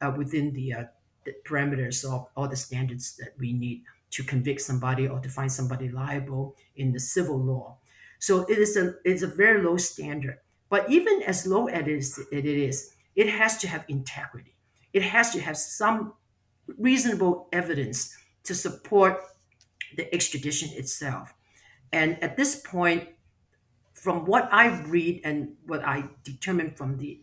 [0.02, 0.84] uh, within the, uh,
[1.26, 5.52] the, parameters of all the standards that we need to convict somebody or to find
[5.52, 7.78] somebody liable in the civil law.
[8.20, 10.40] So it is a it's a very low standard.
[10.70, 14.56] But even as low as it is, it is, it has to have integrity.
[14.94, 16.14] It has to have some
[16.78, 19.20] reasonable evidence to support
[19.96, 21.34] the extradition itself.
[21.92, 23.10] And at this point,
[23.94, 27.20] from what I read and what I determine from the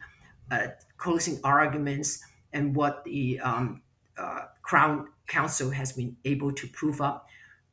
[0.51, 3.83] uh, closing arguments and what the um,
[4.19, 7.29] uh, Crown Counsel has been able to prove up,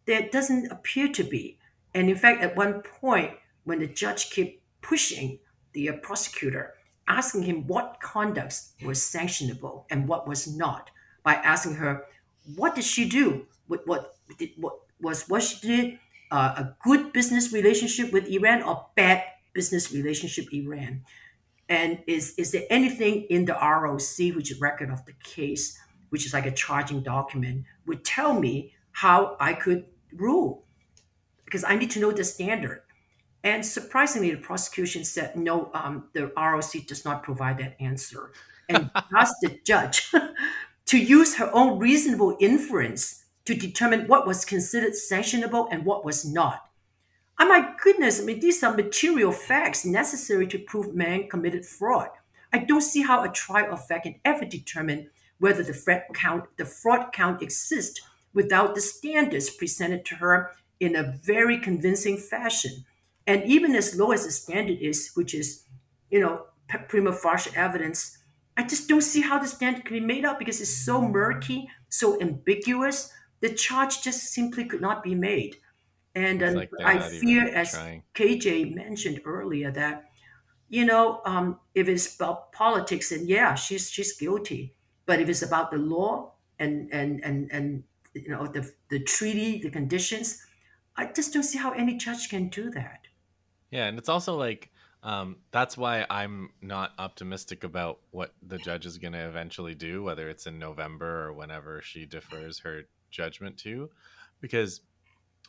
[0.06, 1.58] there doesn't appear to be.
[1.94, 3.34] And in fact, at one point,
[3.64, 5.40] when the judge kept pushing
[5.74, 6.74] the uh, prosecutor,
[7.08, 10.92] asking him what conducts was sanctionable and what was not,
[11.24, 12.06] by asking her,
[12.56, 13.48] what did she do?
[13.68, 16.00] What, did, what was what she did
[16.34, 19.24] uh, a good business relationship with Iran or bad
[19.54, 21.04] business relationship Iran?
[21.70, 25.78] And is is there anything in the ROC, which is record of the case,
[26.10, 30.66] which is like a charging document, would tell me how I could rule?
[31.46, 32.82] Because I need to know the standard.
[33.44, 38.32] And surprisingly, the prosecution said no, um, the ROC does not provide that answer,
[38.68, 40.12] and asked the judge
[40.88, 46.26] to use her own reasonable inference to determine what was considered sanctionable and what was
[46.26, 46.70] not.
[47.40, 52.10] Oh my goodness, I mean, these are material facts necessary to prove man committed fraud.
[52.54, 56.46] I don't see how a trier of fact can ever determine whether the fraud count,
[56.58, 58.00] the fraud count exists
[58.34, 62.86] without the standards presented to her in a very convincing fashion.
[63.26, 65.64] And even as low as the standard is, which is,
[66.10, 66.46] you know,
[66.88, 68.18] prima facie evidence,
[68.56, 71.70] I just don't see how the standard can be made up because it's so murky,
[71.90, 73.12] so ambiguous,
[73.44, 75.58] the charge just simply could not be made.
[76.16, 78.04] And um, like I fear, as trying.
[78.16, 80.06] KJ mentioned earlier, that
[80.70, 84.74] you know, um, if it's about politics, and yeah, she's she's guilty.
[85.06, 87.84] But if it's about the law and and and and
[88.14, 90.42] you know the the treaty, the conditions,
[90.96, 93.02] I just don't see how any judge can do that.
[93.72, 94.72] Yeah, and it's also like
[95.02, 100.02] um, that's why I'm not optimistic about what the judge is going to eventually do,
[100.02, 102.84] whether it's in November or whenever she defers her
[103.14, 103.90] judgment to,
[104.42, 104.82] because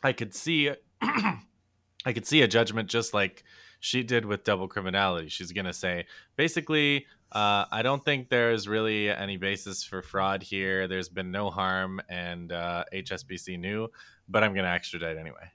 [0.03, 3.43] I could see I could see a judgment just like
[3.79, 5.27] she did with double criminality.
[5.27, 6.05] She's going to say
[6.37, 10.87] basically uh, I don't think there's really any basis for fraud here.
[10.87, 13.89] There's been no harm, and uh, HSBC knew,
[14.29, 15.51] but I'm going to extradite anyway.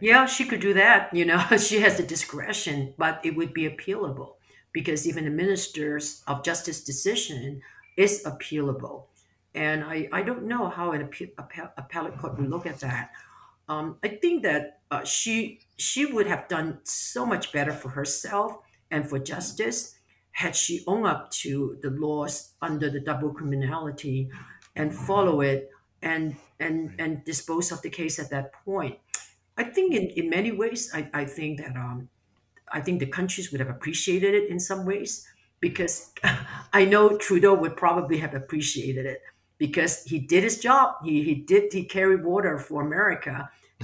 [0.00, 1.14] Yeah, she could do that.
[1.14, 4.34] You know, she has the discretion, but it would be appealable
[4.72, 7.62] because even the ministers of justice decision
[7.96, 9.04] is appealable.
[9.54, 11.08] And I, I don't know how an
[11.78, 13.10] appellate court would look at that.
[13.68, 18.58] Um, I think that uh, she she would have done so much better for herself
[18.90, 19.98] and for justice
[20.32, 24.28] had she owned up to the laws under the double criminality
[24.76, 25.70] and follow it
[26.02, 28.98] and and and dispose of the case at that point
[29.56, 32.08] I think in, in many ways, I, I think that um,
[32.72, 35.26] I think the countries would have appreciated it in some ways
[35.60, 36.12] because
[36.72, 39.22] I know Trudeau would probably have appreciated it
[39.66, 40.86] because he did his job.
[41.06, 43.36] He, he did he carried water for America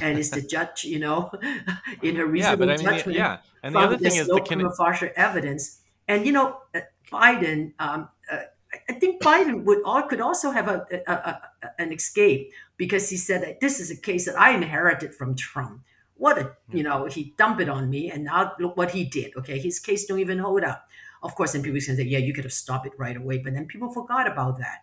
[0.04, 1.18] and is the judge, you know,
[2.08, 3.18] in Yeah, but reasonable I mean, judgment.
[3.22, 5.62] yeah, and the other thing is no the prima facie evidence.
[6.10, 6.80] And you know, uh,
[7.12, 8.00] Biden, um,
[8.32, 8.44] uh,
[8.88, 11.32] I- think Biden would all, could also have a, a, a,
[11.66, 12.42] a- an escape
[12.76, 15.82] because he said that this is a case that I inherited from Trump.
[16.16, 19.28] What a you know, he dumped it on me, and now look what he did.
[19.38, 20.80] Okay, his case don't even hold up.
[21.22, 23.52] Of course, then people can say, yeah, you could have stopped it right away, but
[23.54, 24.78] then people forgot about that.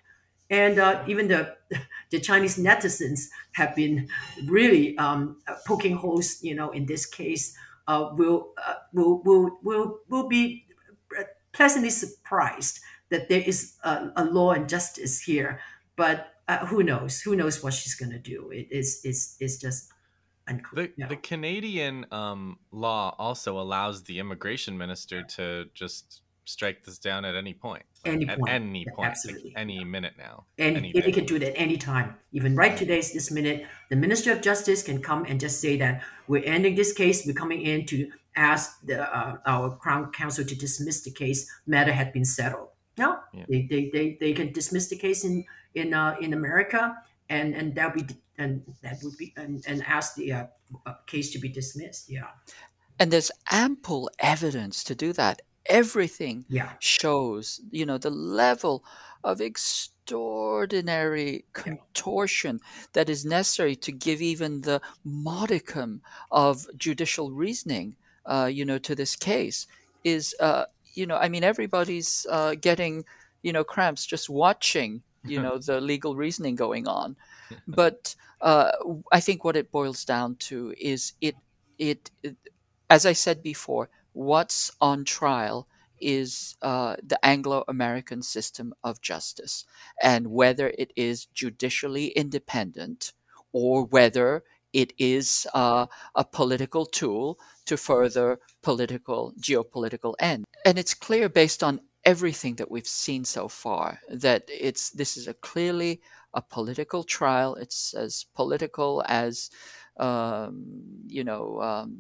[0.50, 1.58] And uh, even the
[2.12, 4.08] the Chinese netizens have been
[4.46, 7.56] really um, poking holes, you know, in this case.
[7.88, 10.66] Uh, will uh, will will will will be
[11.54, 12.80] pleasantly surprised
[13.10, 15.60] that there is a, a law and justice here.
[15.96, 17.22] But uh, who knows?
[17.22, 18.52] Who knows what she's going to do?
[18.52, 19.92] It is is is just
[20.48, 20.88] unclear.
[20.88, 21.08] The, Yeah.
[21.08, 27.36] the Canadian um, law also allows the immigration minister to just strike this down at
[27.36, 27.84] any point.
[28.06, 28.52] Like, Any at point.
[28.52, 29.00] any Yeah, point.
[29.00, 29.54] like absolutely.
[29.56, 30.46] any minute now.
[30.58, 31.12] And any they day.
[31.12, 32.16] can do that anytime.
[32.32, 36.02] Even right today's this minute, the Minister of Justice can come and just say that
[36.28, 37.26] we're ending this case.
[37.26, 41.50] We're coming in to ask the, uh, our Crown Counsel to dismiss the case.
[41.66, 42.70] Matter had been settled.
[42.98, 43.46] No, Yeah.
[43.50, 45.46] they, they, they, they can dismiss the case in
[45.76, 46.96] in uh, in America,
[47.30, 50.46] and and that would be and that would be and, and ask the uh,
[50.88, 52.10] uh, case to be dismissed.
[52.10, 52.26] Yeah,
[53.00, 55.42] And there's ample evidence to do that.
[55.70, 58.84] Everything yeah, shows, you know, the level
[59.24, 62.60] of extraordinary contortion
[62.94, 66.02] that is necessary to give even the modicum
[66.32, 67.96] of judicial reasoning,
[68.26, 69.68] uh, you know, to this case
[70.04, 73.04] is, uh, you know, I mean, everybody's uh, getting,
[73.44, 77.16] you know, cramps just watching, you know, the legal reasoning going on.
[77.68, 78.72] But uh,
[79.12, 81.36] I think what it boils down to is it,
[81.80, 82.36] it, it
[82.90, 85.68] as I said before, what's on trial
[86.00, 89.66] is uh, the Anglo American system of justice
[90.02, 93.14] and whether it is judicially independent
[93.52, 94.44] or whether
[94.74, 100.46] it is uh, a political tool to further political, geopolitical end.
[100.66, 105.28] And it's clear based on everything that we've seen so far that it's this is
[105.28, 106.02] a clearly
[106.34, 107.56] a political trial.
[107.56, 109.50] It's as political as
[109.98, 110.64] um,
[111.08, 111.98] you know um,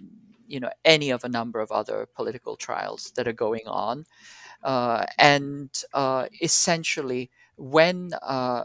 [0.47, 4.05] you know any of a number of other political trials that are going on.
[4.63, 8.63] Uh, and uh, essentially when uh,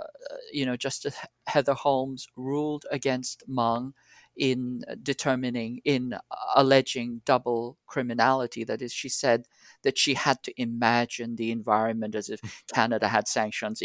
[0.52, 1.16] you know justice
[1.46, 3.92] heather holmes ruled against meng
[4.36, 6.14] in determining in
[6.56, 9.44] alleging double criminality that is she said
[9.82, 12.40] that she had to imagine the environment as if
[12.74, 13.82] canada had sanctions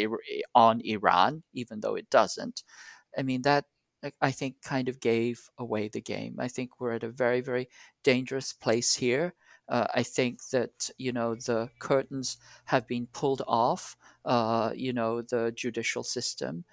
[0.56, 2.64] on iran even though it doesn't.
[3.18, 3.66] I mean that
[4.04, 6.40] I- I think kind of gave away the game.
[6.40, 7.70] I think we're at a very, very
[8.04, 9.34] dangerous place here.
[9.70, 13.98] Uh, I think that you know the curtains have been pulled off.
[14.26, 16.64] Uh, you know the judicial system,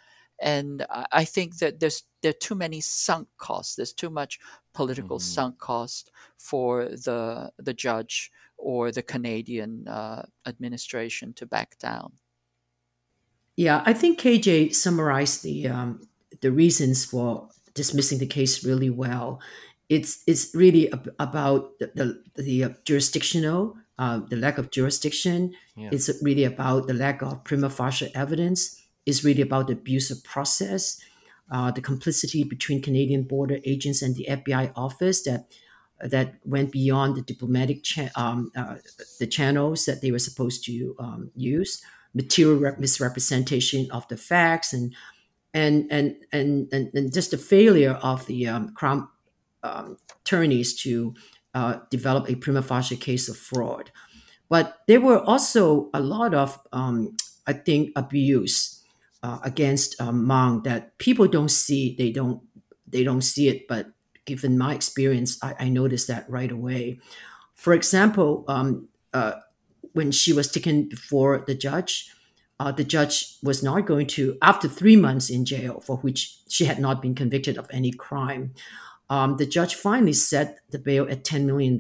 [0.41, 3.75] and I, I think that there's there are too many sunk costs.
[3.77, 4.39] There's too much
[4.73, 5.23] political Mhm.
[5.23, 12.19] sunk cost for the the judge or the Canadian uh, administration to back down.
[13.57, 13.83] yeah.
[13.87, 16.09] I think KJ summarized the um,
[16.41, 19.41] the reasons for dismissing the case really well.
[19.89, 25.55] It's it's really ab- about the the, the uh, jurisdictional, uh, the lack of jurisdiction.
[25.77, 25.91] Yeah.
[25.93, 28.81] It's really about the lack of prima facie evidence.
[29.07, 31.01] It's really about the abuse of process.
[31.51, 35.45] uh, the complicity between Canadian border agents and the FBI office that
[36.01, 38.77] that went beyond the diplomatic cha- um, uh,
[39.21, 41.83] the channels that they were supposed to um, use,
[42.15, 44.95] material rep- misrepresentation of the facts, and
[45.55, 49.09] and and and and, and just the failure of the um, crown
[49.63, 51.15] um, attorneys to
[51.55, 53.91] uh, develop a prima facie case of fraud.
[54.51, 58.83] But there were also a lot of, um, I think, abuse
[59.23, 61.95] uh, against um, Meng that people don't see.
[61.97, 62.43] They don't.
[62.87, 63.67] They don't see it.
[63.67, 63.87] But
[64.25, 67.01] given my experience, I, I noticed that right away.
[67.55, 69.35] For example, um, uh,
[69.93, 72.11] when she was taken before the judge,
[72.61, 76.67] uh, the judge was not going to, after three months in jail for which she
[76.67, 78.55] had not been convicted of any crime,
[79.11, 81.77] um, the judge finally set the bail at $10 million.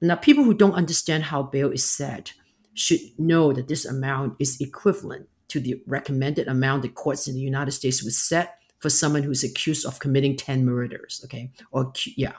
[0.00, 2.32] Now, people who don't understand how bail is set
[2.74, 7.40] should know that this amount is equivalent to the recommended amount the courts in the
[7.40, 11.50] United States would set for someone who's accused of committing 10 murders, okay?
[11.70, 12.32] Or, yeah.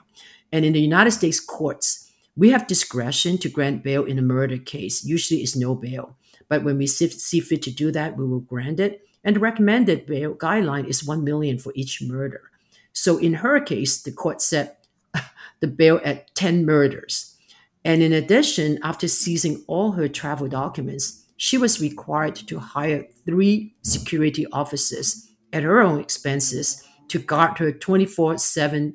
[0.52, 4.58] And in the United States courts, we have discretion to grant bail in a murder
[4.58, 5.06] case.
[5.06, 6.18] Usually it's no bail.
[6.54, 9.08] But when we see fit to do that, we will grant it.
[9.24, 12.52] And the recommended bail guideline is 1 million for each murder.
[12.92, 14.86] So in her case, the court set
[15.62, 17.36] the bail at 10 murders.
[17.84, 23.74] And in addition, after seizing all her travel documents, she was required to hire three
[23.82, 28.94] security officers at her own expenses to guard her 24 7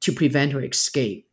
[0.00, 1.26] to prevent her escape.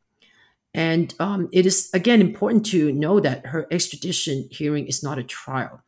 [0.76, 5.24] And um, it is, again, important to know that her extradition hearing is not a
[5.24, 5.82] trial.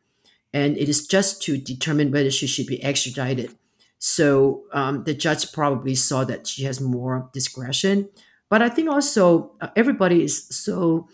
[0.52, 3.54] And it is just to determine whether she should be extradited
[3.98, 8.08] so um, the judge probably saw that she has more discretion.
[8.48, 11.08] But I think also uh, everybody is so,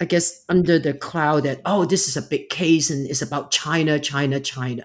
[0.00, 3.50] I guess, under the cloud that, oh, this is a big case and it's about
[3.50, 4.84] China, China, China.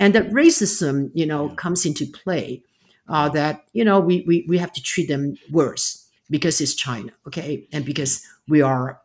[0.00, 2.62] And that racism, you know, comes into play.
[3.08, 7.12] Uh, that, you know, we, we, we have to treat them worse because it's China,
[7.26, 7.68] okay?
[7.72, 9.00] And because we are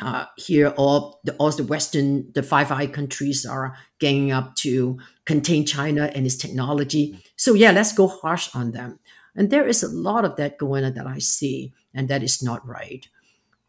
[0.00, 4.98] uh, here all the all the Western the Five Eye countries are ganging up to
[5.24, 7.18] contain China and its technology.
[7.36, 9.00] So yeah, let's go harsh on them.
[9.34, 12.42] And there is a lot of that going on that I see, and that is
[12.42, 13.08] not right.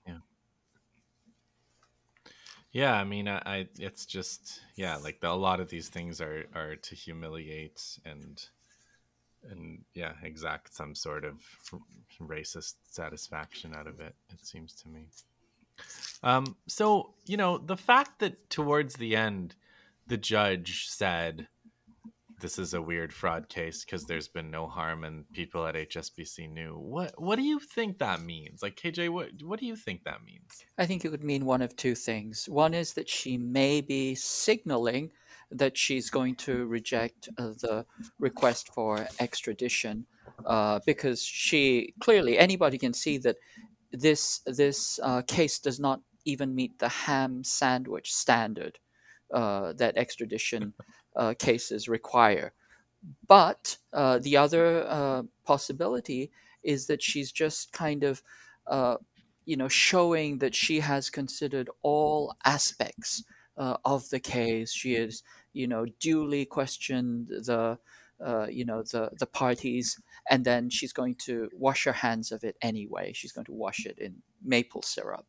[0.07, 0.17] Yeah.
[2.71, 6.21] Yeah, I mean, I, I it's just yeah, like the, a lot of these things
[6.21, 8.39] are are to humiliate and
[9.49, 11.41] and yeah, exact some sort of
[12.21, 14.15] racist satisfaction out of it.
[14.31, 15.07] It seems to me.
[16.23, 19.55] Um, so you know the fact that towards the end,
[20.07, 21.47] the judge said,
[22.41, 26.49] "This is a weird fraud case because there's been no harm and people at HSBC
[26.49, 28.61] knew." What What do you think that means?
[28.61, 30.65] Like KJ, what What do you think that means?
[30.77, 32.49] I think it would mean one of two things.
[32.49, 35.11] One is that she may be signaling
[35.51, 37.85] that she's going to reject uh, the
[38.19, 40.05] request for extradition
[40.45, 43.35] uh, because she clearly anybody can see that
[43.91, 48.79] this this uh, case does not even meet the ham sandwich standard
[49.33, 50.73] uh, that extradition
[51.15, 52.53] uh, cases require.
[53.27, 56.31] But uh, the other uh, possibility
[56.63, 58.21] is that she's just kind of,
[58.67, 58.97] uh,
[59.45, 63.23] you know, showing that she has considered all aspects
[63.57, 64.71] of the case.
[64.71, 65.21] She has,
[65.53, 67.77] you know, duly questioned the
[68.23, 72.43] uh, you know the the parties and then she's going to wash her hands of
[72.43, 73.13] it anyway.
[73.13, 75.25] She's going to wash it in maple syrup.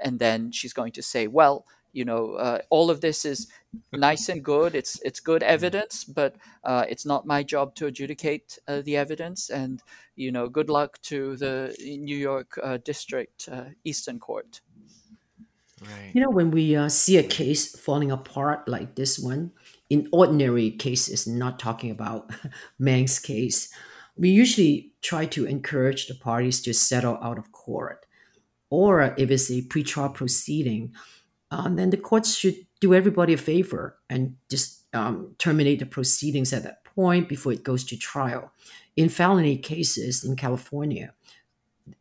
[0.00, 3.48] And then she's going to say well you know uh, all of this is
[3.92, 4.74] nice and good.
[4.74, 9.48] It's it's good evidence but uh, it's not my job to adjudicate uh, the evidence.
[9.48, 9.80] And
[10.16, 14.60] you know good luck to the new york uh, district uh, eastern court
[15.82, 16.10] Right.
[16.12, 19.52] You know, when we uh, see a case falling apart like this one,
[19.90, 22.30] in ordinary cases, not talking about
[22.78, 23.72] Meng's case,
[24.16, 28.06] we usually try to encourage the parties to settle out of court.
[28.70, 30.94] Or if it's a pretrial proceeding,
[31.50, 36.52] uh, then the courts should do everybody a favor and just um, terminate the proceedings
[36.52, 38.52] at that point before it goes to trial.
[38.96, 41.12] In felony cases in California,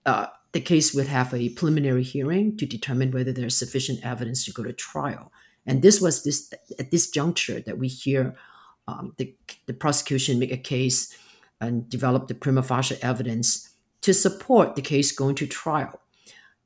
[0.06, 4.52] uh, the case would have a preliminary hearing to determine whether there's sufficient evidence to
[4.52, 5.32] go to trial.
[5.66, 8.36] And this was this at this juncture that we hear
[8.88, 9.36] um, the,
[9.68, 11.16] the prosecution make a case
[11.60, 13.70] and develop the prima facie evidence
[14.02, 16.02] to support the case going to trial.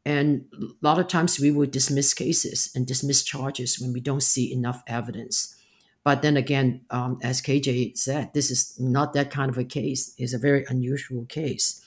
[0.05, 4.23] And a lot of times we will dismiss cases and dismiss charges when we don't
[4.23, 5.55] see enough evidence.
[6.03, 10.13] But then again, um, as KJ said, this is not that kind of a case.
[10.17, 11.83] It's a very unusual case.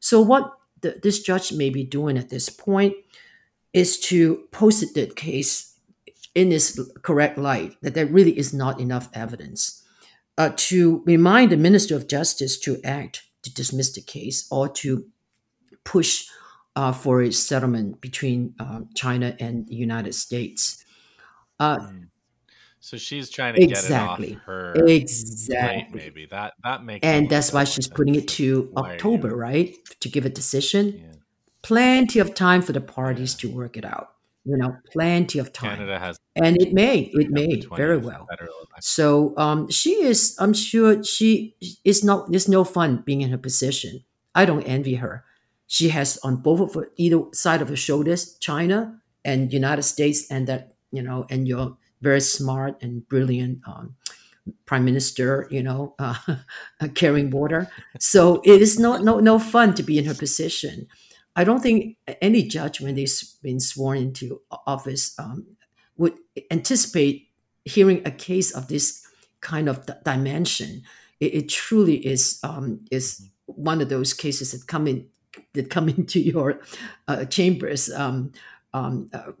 [0.00, 2.94] So what the, this judge may be doing at this point
[3.72, 5.78] is to post the case
[6.34, 9.82] in its correct light that there really is not enough evidence.
[10.40, 15.04] uh, to remind the Minister of Justice to act to dismiss the case or to
[15.84, 16.26] push
[16.76, 20.82] uh, for a settlement between uh, China and the United States.
[21.60, 22.08] Mm.
[22.82, 26.26] So she's trying to exactly, get it off her exactly, maybe.
[26.26, 30.24] That that makes and that's why she's putting it to Why October, right, to give
[30.24, 30.94] a decision.
[30.96, 31.12] yeah.
[31.62, 33.50] Plenty of time for the parties Yeah.
[33.50, 34.12] to work it out.
[34.46, 38.26] You know, plenty of time, Canada has and it may, it may very well.
[38.80, 40.34] So um, she is.
[40.38, 41.54] I'm sure she
[41.84, 42.34] is not.
[42.34, 44.02] It's no fun being in her position.
[44.34, 45.24] I don't envy her.
[45.66, 50.26] She has on both of her either side of her shoulders China and United States,
[50.30, 53.94] and that you know, and your very smart and brilliant um,
[54.66, 55.46] prime minister.
[55.50, 56.14] You know, uh,
[56.94, 57.70] carrying water.
[57.98, 60.86] So it is not no no fun to be in her position.
[61.36, 65.46] I don't think any judge, when they've been sworn into office, um,
[65.96, 66.14] would
[66.50, 67.28] anticipate
[67.64, 69.06] hearing a case of this
[69.40, 70.82] kind of dimension.
[71.20, 75.06] It, it truly is um, is one of those cases that come in
[75.54, 76.60] that come into your
[77.08, 77.90] uh, chambers.
[77.92, 78.32] Um,
[78.72, 79.32] um, uh,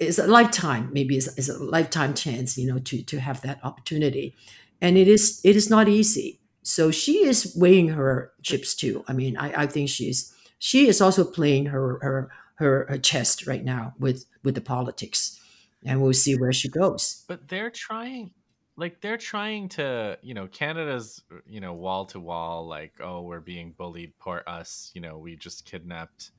[0.00, 3.60] it's a lifetime, maybe it's, it's a lifetime chance, you know, to to have that
[3.62, 4.34] opportunity,
[4.80, 6.40] and it is it is not easy.
[6.62, 9.04] So she is weighing her chips too.
[9.08, 13.46] I mean, I, I think she's she is also playing her her her, her chest
[13.46, 15.38] right now with with the politics,
[15.84, 17.24] and we'll see where she goes.
[17.28, 18.32] But they're trying
[18.76, 23.40] like they're trying to, you know, Canada's, you know, wall to wall like, oh, we're
[23.40, 26.30] being bullied, poor us, you know, we just kidnapped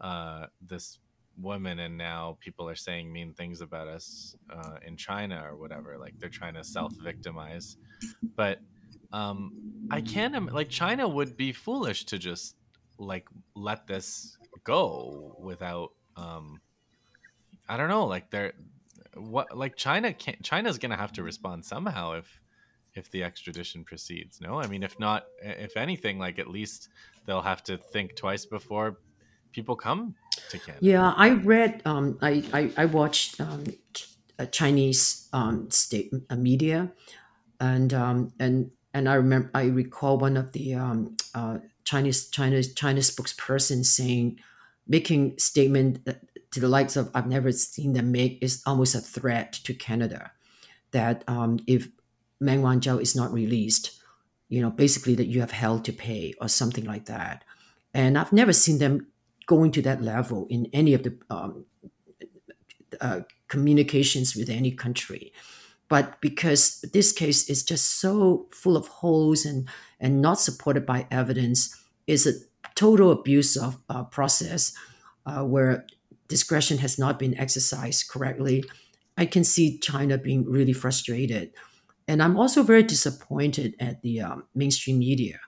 [0.00, 0.98] uh this
[1.40, 5.98] woman and now people are saying mean things about us uh in China or whatever.
[5.98, 7.76] Like they're trying to self-victimize.
[8.36, 8.60] But
[9.12, 9.52] um
[9.90, 12.56] I can't im- like China would be foolish to just
[12.98, 16.60] like let this go without um
[17.68, 18.52] I don't know, like they're
[19.14, 22.40] what like China can't China's gonna have to respond somehow if
[22.94, 24.40] if the extradition proceeds.
[24.40, 26.88] No, I mean if not, if anything, like at least
[27.26, 28.98] they'll have to think twice before
[29.56, 30.14] people come
[30.50, 30.78] to Canada.
[30.84, 31.82] Yeah, I read.
[31.84, 33.64] Um, I, I I watched um,
[34.38, 36.92] uh, Chinese um, state media,
[37.58, 42.72] and um, and and I remember I recall one of the um, uh, Chinese China's
[42.74, 44.38] China spokesperson saying,
[44.86, 46.06] making statement
[46.52, 50.32] to the likes of I've never seen them make is almost a threat to Canada,
[50.92, 51.88] that um, if
[52.40, 53.98] Meng Wanzhou is not released,
[54.48, 57.42] you know, basically that you have hell to pay or something like that.
[57.94, 59.06] And I've never seen them
[59.46, 61.64] going to that level in any of the um,
[63.00, 65.32] uh, communications with any country.
[65.88, 69.68] But because this case is just so full of holes and,
[70.00, 71.74] and not supported by evidence,
[72.06, 72.32] is a
[72.74, 74.72] total abuse of uh, process
[75.26, 75.86] uh, where
[76.28, 78.64] discretion has not been exercised correctly.
[79.16, 81.52] I can see China being really frustrated.
[82.08, 85.40] And I'm also very disappointed at the um, mainstream media.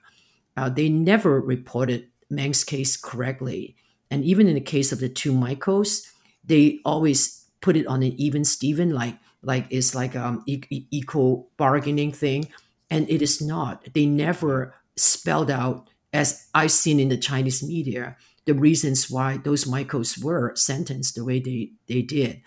[0.57, 3.75] Uh, they never reported Meng's case correctly.
[4.11, 6.11] And even in the case of the two Michaels,
[6.43, 12.11] they always put it on an even Steven, like like it's like um equal bargaining
[12.11, 12.49] thing,
[12.89, 13.87] and it is not.
[13.93, 19.67] They never spelled out, as I've seen in the Chinese media, the reasons why those
[19.67, 22.41] Michaels were sentenced the way they they did,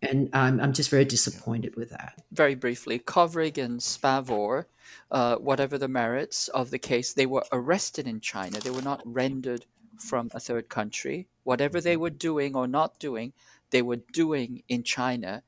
[0.00, 2.22] and I'm I'm just very disappointed with that.
[2.32, 4.66] very briefly, Kovrig and Spavor,
[5.10, 8.60] uh, whatever the merits of the case, they were arrested in China.
[8.60, 9.66] They were not rendered
[9.98, 11.28] from a third country.
[11.44, 13.32] Whatever they were doing or not doing,
[13.70, 15.42] they were doing in China.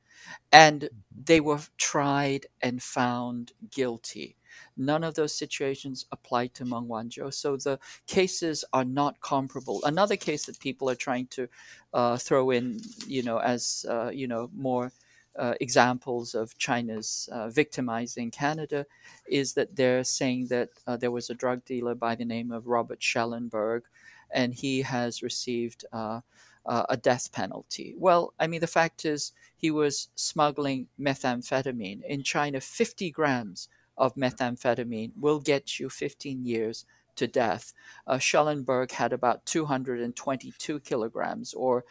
[0.51, 0.89] And
[1.25, 4.35] they were tried and found guilty.
[4.75, 7.33] None of those situations apply to Meng Wanzhou.
[7.33, 9.79] So the cases are not comparable.
[9.83, 11.47] Another case that people are trying to
[11.93, 14.91] uh, throw in, you know, as, uh, you know, more
[15.37, 18.85] uh, examples of China's uh, victimizing Canada
[19.27, 22.67] is that they're saying that uh, there was a drug dealer by the name of
[22.67, 23.83] Robert Schellenberg,
[24.31, 26.21] and he has received uh,
[26.65, 27.95] uh, a death penalty.
[27.97, 32.03] Well, I mean, the fact is, he was smuggling methamphetamine.
[32.03, 37.73] In China, 50 grams of methamphetamine will get you 15 years to death.
[38.05, 41.83] Uh, Schellenberg had about 222 kilograms, or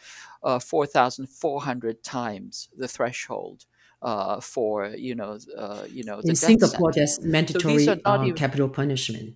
[0.43, 3.65] uh, 4,400 times the threshold
[4.01, 8.37] uh, for you know uh, you know the In Singapore, there's mandatory not um, even-
[8.37, 9.35] capital punishment.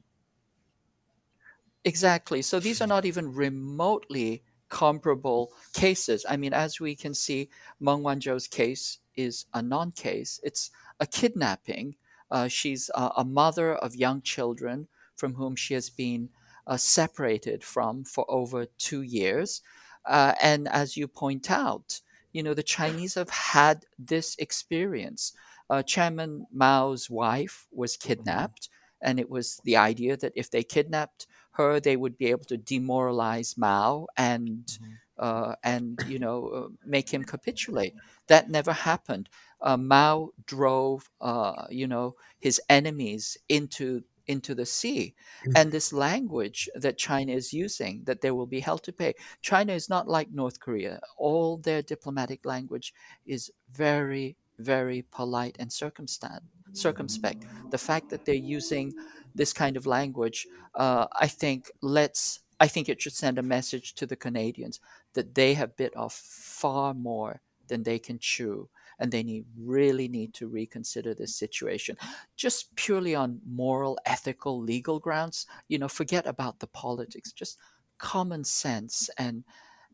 [1.83, 2.41] Exactly.
[2.41, 6.25] So these are not even remotely comparable cases.
[6.29, 10.39] I mean, as we can see, Meng Wanzhou's case is a non-case.
[10.43, 11.95] It's a kidnapping.
[12.29, 16.29] Uh, she's a, a mother of young children from whom she has been
[16.67, 19.61] uh, separated from for over two years.
[20.05, 22.01] Uh, and as you point out,
[22.31, 25.33] you know, the Chinese have had this experience.
[25.69, 28.69] uh, Chairman Mao's wife was kidnapped,
[29.01, 31.27] and it was the idea that if they kidnapped
[31.61, 34.97] her, they would be able to demoralize Mao and Mhm.
[35.17, 37.95] uh, and you know uh, make him capitulate.
[38.27, 39.29] That never happened.
[39.61, 45.15] Uh, Mao drove uh, you know his enemies into into the sea,
[45.55, 49.13] and this language that China is using that they will be held to pay.
[49.41, 51.01] China is not like North Korea.
[51.17, 52.93] All their diplomatic language
[53.25, 56.41] is very very polite and circumstant
[56.73, 57.45] circumspect.
[57.71, 58.93] The fact that they're using
[59.35, 63.95] this kind of language, uh, I think let's I think it should send a message
[63.95, 64.79] to the Canadians
[65.13, 68.69] that they have bit off far more than they can chew,
[68.99, 71.97] and they need really need to reconsider this situation,
[72.35, 75.47] just purely on moral, ethical, legal grounds.
[75.69, 77.31] You know, forget about the politics.
[77.31, 77.57] Just
[77.97, 79.43] common sense and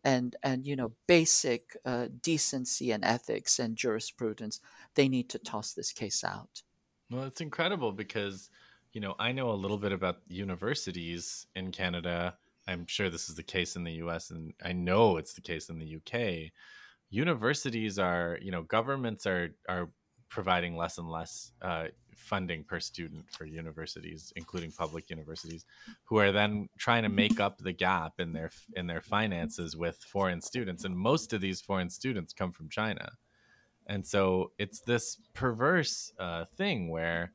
[0.04, 4.60] and and you know basic uh, decency and ethics and jurisprudence.
[4.96, 6.64] They need to toss this case out.
[7.10, 8.50] Well, it's incredible because,
[8.98, 12.36] you know, I know a little bit about universities in Canada.
[12.68, 15.70] I'm sure this is the case in the US, and I know it's the case
[15.70, 16.52] in the UK.
[17.12, 19.92] Universities are, you know, governments are are
[20.30, 25.64] providing less and less uh, funding per student for universities, including public universities,
[26.06, 29.98] who are then trying to make up the gap in their in their finances with
[29.98, 33.12] foreign students, and most of these foreign students come from China
[33.90, 37.32] and so it's this perverse uh, thing where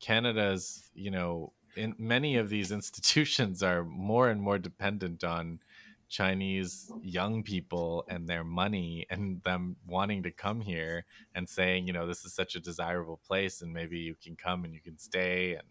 [0.00, 5.58] canada's you know in many of these institutions are more and more dependent on
[6.08, 11.92] chinese young people and their money and them wanting to come here and saying you
[11.92, 14.96] know this is such a desirable place and maybe you can come and you can
[14.98, 15.66] stay and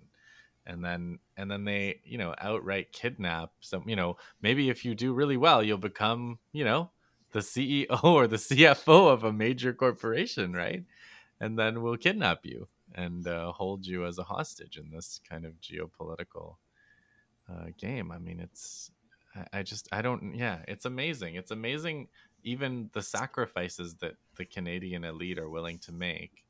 [0.65, 4.93] and then and then they you know outright kidnap some you know maybe if you
[4.93, 6.91] do really well you'll become you know
[7.35, 10.83] the CEO or the CFO of a major corporation, right?
[11.39, 15.45] And then we'll kidnap you and uh, hold you as a hostage in this kind
[15.45, 16.55] of geopolitical
[17.51, 18.11] uh, game.
[18.11, 18.89] I mean, it's,
[19.35, 21.35] I, I just, I don't, yeah, it's amazing.
[21.35, 22.07] It's amazing,
[22.43, 26.44] even the sacrifices that the Canadian elite are willing to make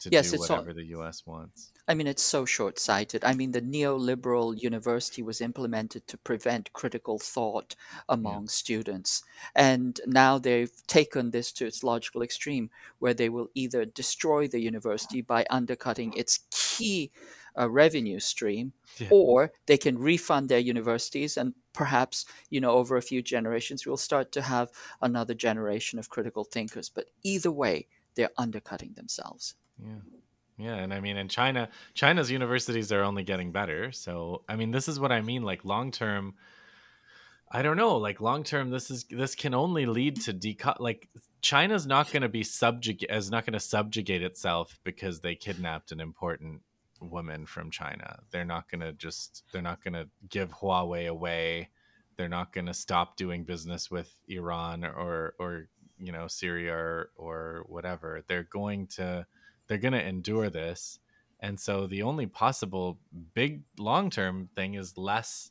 [0.00, 1.70] to Yes, do it's all- whatever the US wants.
[1.88, 3.24] I mean, it's so short sighted.
[3.24, 7.74] I mean, the neoliberal university was implemented to prevent critical thought
[8.08, 9.24] among students.
[9.54, 12.70] And now they've taken this to its logical extreme,
[13.00, 17.10] where they will either destroy the university by undercutting its key
[17.58, 19.08] uh, revenue stream, Yeah.
[19.10, 21.36] or they can refund their universities.
[21.36, 24.70] And perhaps, you know, over a few generations, we'll start to have
[25.02, 26.88] another generation of critical thinkers.
[26.88, 29.54] But either way, they're undercutting themselves.
[29.78, 30.00] Yeah.
[30.58, 33.90] Yeah, and I mean in China, China's universities are only getting better.
[33.90, 36.34] So, I mean, this is what I mean like long term
[37.54, 41.08] I don't know, like long term this is this can only lead to decut like
[41.42, 45.92] China's not going to be subjugate is not going to subjugate itself because they kidnapped
[45.92, 46.62] an important
[46.98, 48.20] woman from China.
[48.30, 51.68] They're not going to just they're not going to give Huawei away.
[52.16, 55.68] They're not going to stop doing business with Iran or or
[55.98, 58.24] you know Syria or, or whatever.
[58.28, 59.26] They're going to
[59.72, 60.98] they're going to endure this.
[61.40, 62.98] And so the only possible
[63.32, 65.48] big long-term thing is less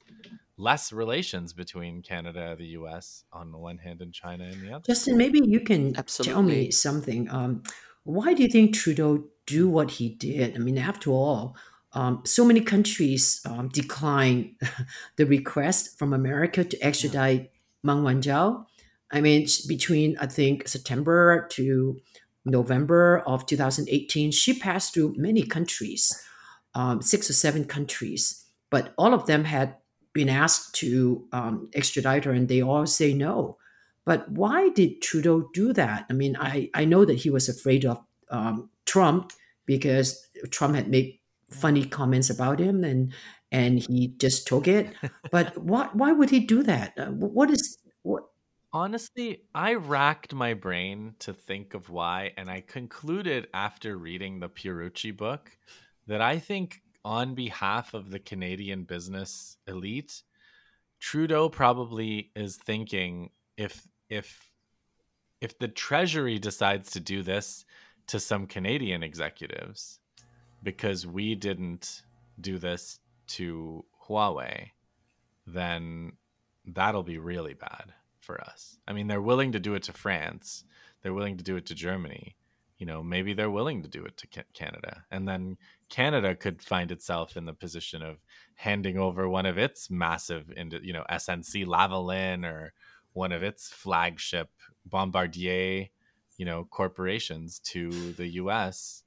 [0.58, 4.84] less relations between Canada, the US on the one hand and China on the other.
[4.86, 7.28] Justin, maybe you can tell me something.
[7.32, 7.64] Um,
[8.04, 10.56] why do you think Trudeau do what he did?
[10.56, 11.58] I mean, after all,
[11.94, 14.52] um, so many countries um, declined
[15.16, 17.50] the request from America to extradite
[17.84, 18.66] Meng Wanzhou.
[19.12, 22.00] I mean, between I think September to
[22.46, 26.24] November of 2018, she passed through many countries,
[26.74, 29.76] um, six or seven countries, but all of them had
[30.14, 33.58] been asked to um, extradite her, and they all say no.
[34.06, 36.06] But why did Trudeau do that?
[36.10, 39.32] I mean, I, I know that he was afraid of um, Trump
[39.66, 41.20] because Trump had made
[41.52, 43.14] funny comments about him, and
[43.52, 44.94] and he just took it.
[45.32, 46.94] But why why would he do that?
[46.98, 48.24] Uh, what is what?
[48.74, 54.48] Honestly, I racked my brain to think of why, and I concluded after reading the
[54.48, 55.58] Pierucci book
[56.08, 60.22] that I think, on behalf of the Canadian business elite,
[61.00, 64.52] Trudeau probably is thinking if if
[65.42, 67.66] if the Treasury decides to do this
[68.08, 70.00] to some Canadian executives
[70.64, 72.04] because we didn't
[72.40, 74.70] do this to Huawei,
[75.48, 76.14] then
[76.66, 77.94] that'll be really bad
[78.32, 78.78] for us.
[78.88, 80.64] I mean, they're willing to do it to France,
[81.02, 82.36] they're willing to do it to Germany.
[82.78, 85.04] You know, maybe they're willing to do it to Canada.
[85.12, 85.58] And then
[85.90, 88.18] Canada could find itself in the position of
[88.56, 92.74] handing over one of its massive, into, you know, SNC Lavalin or
[93.14, 94.50] one of its flagship
[94.84, 95.90] Bombardier,
[96.38, 99.04] you know, corporations to the US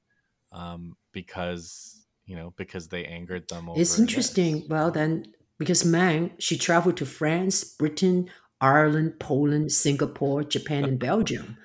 [0.53, 3.69] um, because you know because they angered them.
[3.75, 4.61] It's interesting.
[4.61, 4.69] this.
[4.69, 8.29] Well, then, because Meng, she traveled to France, Britain,
[8.61, 11.57] Ireland, Poland, Singapore, Japan, and Belgium.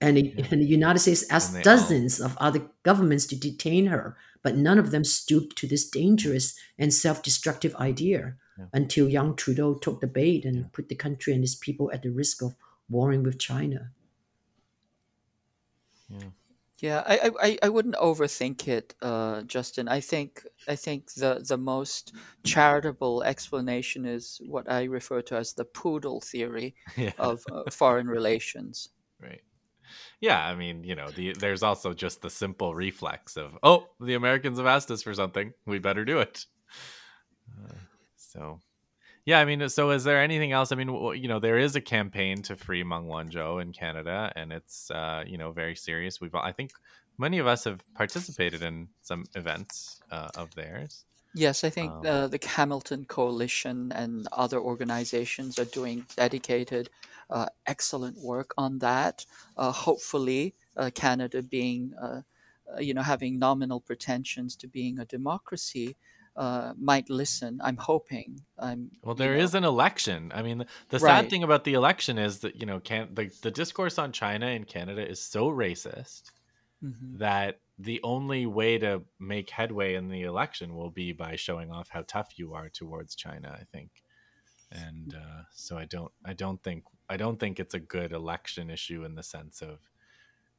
[0.00, 0.46] And, Yeah.
[0.50, 4.56] and the United States asked they all- dozens of other governments to detain her, but
[4.56, 8.66] none of them stooped to this dangerous and self destructive idea Yeah.
[8.72, 10.64] until young Trudeau took the bait and Yeah.
[10.72, 12.54] put the country and its people at the risk of
[12.88, 13.90] warring with China.
[16.08, 16.30] Yeah.
[16.78, 19.88] Yeah, I, I, I- wouldn't overthink it, uh, Justin.
[19.88, 22.12] I think I think the the most
[22.44, 27.12] charitable explanation is what I refer to as the poodle theory yeah.
[27.18, 28.90] of uh, foreign relations.
[29.20, 29.40] Right.
[30.20, 34.14] Yeah, I mean, you know, the there's also just the simple reflex of, oh, the
[34.14, 36.44] Americans have asked us for something, we better do it.
[37.50, 37.74] Uh,
[38.16, 38.60] so,
[39.26, 40.72] yeah, I mean, so is there anything else?
[40.72, 40.88] I mean,
[41.22, 45.24] you know, there is a campaign to free Meng Wanzhou in Canada, and it's, uh,
[45.26, 46.20] you know, very serious.
[46.20, 46.70] We've, I think,
[47.18, 51.04] many of us have participated in some events uh, of theirs.
[51.34, 56.88] Yes, I think Um, uh, the Hamilton Coalition and other organizations are doing dedicated,
[57.28, 59.26] uh, excellent work on that.
[59.56, 62.22] Uh, hopefully, uh, Canada being, uh,
[62.72, 65.96] uh, you know, having nominal pretensions to being a democracy,
[66.36, 67.60] uh, might listen.
[67.62, 68.40] I'm hoping.
[68.58, 68.90] I'm.
[69.02, 70.32] Well, you know, is an election.
[70.34, 73.30] I mean, the, the sad thing about the election is that you know, can the
[73.42, 76.30] the discourse on China in Canada is so racist
[76.84, 77.18] mhm.
[77.18, 81.88] that the only way to make headway in the election will be by showing off
[81.88, 83.56] how tough you are towards China.
[83.58, 83.90] I think,
[84.70, 88.68] and uh, so I don't, I don't think, I don't think it's a good election
[88.68, 89.78] issue in the sense of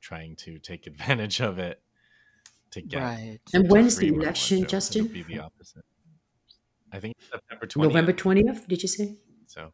[0.01, 1.82] trying to take advantage of it
[2.72, 3.01] to get.
[3.01, 3.39] Right.
[3.53, 4.61] And when is the Meng election, Wanzhou.
[4.63, 5.07] It'll Justin?
[5.07, 5.84] be the opposite.
[6.93, 7.84] I think it's September 20th.
[7.84, 9.15] November 20th, did you say?
[9.47, 9.72] So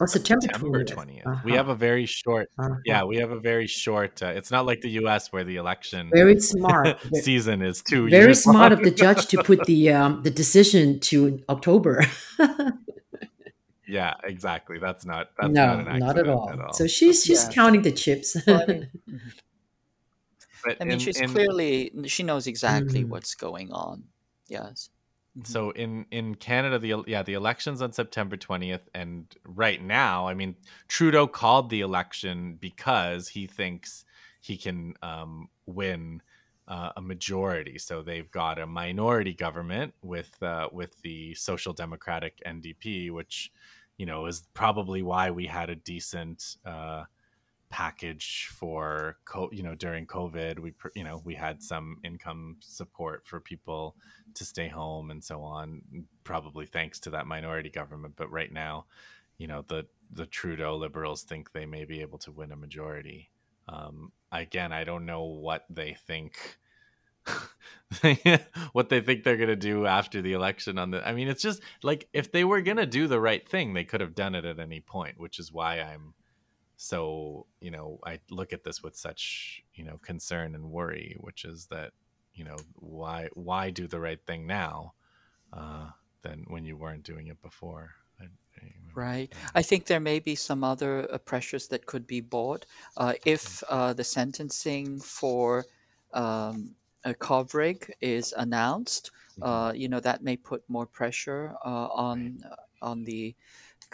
[0.00, 1.24] Or September September 20th?
[1.24, 1.44] 20th.
[1.44, 2.74] We have a very short, Uh-huh.
[2.84, 4.22] yeah, we have a very short.
[4.22, 5.32] Uh, it's not like the U.S.
[5.32, 6.98] where the election Very smart.
[7.14, 8.72] season is two Very years smart long.
[8.72, 12.04] of the judge to put the um, the decision to October.
[13.88, 14.78] yeah, exactly.
[14.78, 15.28] That's not.
[15.40, 16.72] That's no, not, an not at accident all.
[16.74, 17.50] So she's she's Yeah.
[17.52, 18.36] counting the chips.
[18.46, 18.88] Well, I mean.
[20.66, 23.08] But I mean, in- she's in- clearly she knows exactly Mhm.
[23.08, 24.04] what's going on.
[24.48, 24.90] Yes.
[25.38, 25.46] Mhm.
[25.46, 30.34] So in in Canada, the yeah the elections on September twentieth, and right now, I
[30.34, 30.56] mean
[30.88, 34.04] Trudeau called the election because he thinks
[34.40, 36.22] he can um, win
[36.68, 37.78] uh, a majority.
[37.78, 43.52] So they've got a minority government with uh, with the Social Democratic NDP, which
[43.98, 46.56] you know is probably why we had a decent.
[46.64, 47.04] Uh,
[47.68, 53.26] package for co- you know during covid we you know we had some income support
[53.26, 53.96] for people
[54.34, 55.82] to stay home and so on
[56.24, 58.84] probably thanks to that minority government but right now
[59.38, 63.30] you know the the trudeau liberals think they may be able to win a majority.
[63.68, 66.58] Um again i don't know what they think
[68.72, 71.42] what they think they're going to do after the election on the i mean it's
[71.42, 74.34] just like if they were going to do the right thing they could have done
[74.34, 76.14] it at any point which is why i'm
[76.76, 81.44] so you know i look at this with such you know concern and worry which
[81.44, 81.92] is that
[82.34, 84.92] you know why why do the right thing now
[85.52, 85.88] uh
[86.22, 89.30] than when you weren't doing it before I, I, Right.
[89.54, 92.64] I think there may be some other uh, pressures that could be bought
[92.96, 95.66] uh, if uh, the sentencing for
[96.14, 96.74] um,
[97.04, 99.10] a Kovrig is announced.
[99.42, 103.34] Uh, you know that may put more pressure uh, on uh, on the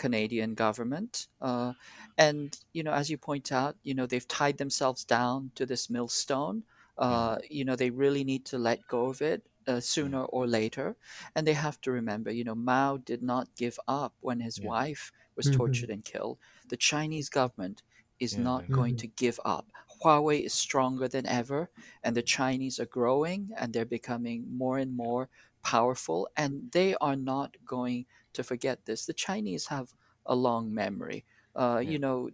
[0.04, 1.12] Canadian government.
[1.40, 1.72] Uh,
[2.18, 5.84] and you know, as you point out, you know they've tied themselves down to this
[5.96, 6.64] millstone.
[6.98, 10.96] Uh, you know they really need to let go of it uh, sooner or later,
[11.34, 14.70] and they have to remember, you know, Mao did not give up when his Yeah.
[14.72, 15.50] wife was Mhm.
[15.50, 16.38] tortured and killed.
[16.68, 17.82] The Chinese government
[18.20, 19.66] is Yeah, not going to give up.
[20.02, 21.70] Huawei is stronger than ever,
[22.02, 25.28] and the Chinese are growing and they're becoming more and more
[25.62, 29.06] powerful, and they are not going to forget this.
[29.06, 29.92] The Chinese have
[30.26, 31.24] a long memory.
[31.56, 31.90] Uh, Yeah.
[31.92, 32.30] You know,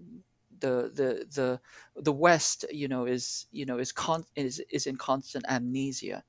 [0.60, 1.60] the the the
[2.02, 6.24] the West, you know, is you know is con- is is in constant amnesia,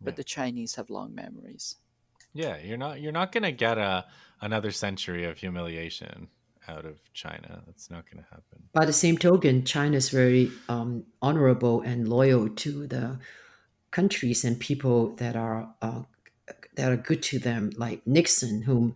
[0.00, 0.16] but Yeah.
[0.16, 1.76] the Chinese have long memories.
[2.36, 4.04] yeah you're not you're not gonna get a
[4.40, 6.26] another century of humiliation
[6.66, 11.04] out of china that's not gonna happen By the same token, China is very um,
[11.22, 13.18] honorable and loyal to the
[13.90, 16.02] countries and people that are uh,
[16.76, 18.94] that are good to them, like Nixon, whom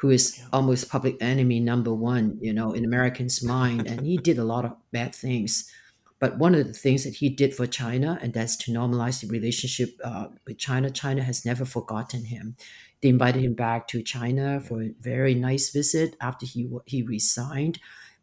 [0.00, 4.38] who is almost public enemy number one, you know, in Americans' mind, and he did
[4.38, 5.70] a lot of bad things.
[6.18, 9.26] But one of the things that he did for China, and that's to normalize the
[9.26, 10.90] relationship uh, with China.
[10.90, 12.56] China has never forgotten him.
[13.02, 17.78] They invited him back to China for a very nice visit after he he resigned,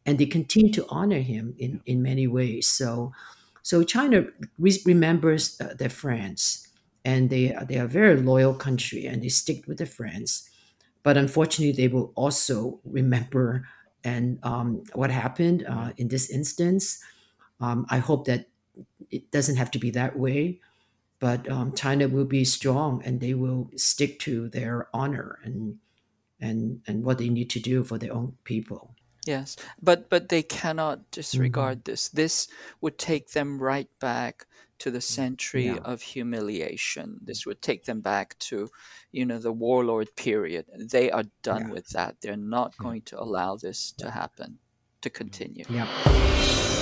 [0.06, 2.68] and they continue to honor him in, in many ways.
[2.68, 3.12] So,
[3.62, 4.26] so China
[4.60, 6.68] re- remembers uh, their friends,
[7.06, 10.50] and they they are a very loyal country and they stick with their friends.
[11.08, 13.66] But unfortunately, they will also remember
[14.04, 17.02] and um, what happened uh, in this instance.
[17.62, 18.50] Um, I hope that
[19.10, 20.60] it doesn't have to be that way,
[21.22, 25.80] but um, China will be strong and they will stick to their honor and
[26.42, 28.92] and and what they need to do for their own people.
[29.26, 32.10] Yes, but but they cannot disregard this.
[32.10, 32.50] This
[32.82, 34.46] would take them right back
[34.80, 35.78] to the mm, century Yeah.
[35.84, 37.20] of humiliation.
[37.24, 37.46] This mm.
[37.48, 38.70] would take them back to,
[39.12, 40.66] you know, the warlord period.
[40.78, 41.72] They are done Yeah.
[41.72, 42.22] with that.
[42.22, 44.60] They're not going to allow this to happen,
[45.02, 45.14] to mm.
[45.14, 45.66] continue.
[45.70, 46.76] Yeah.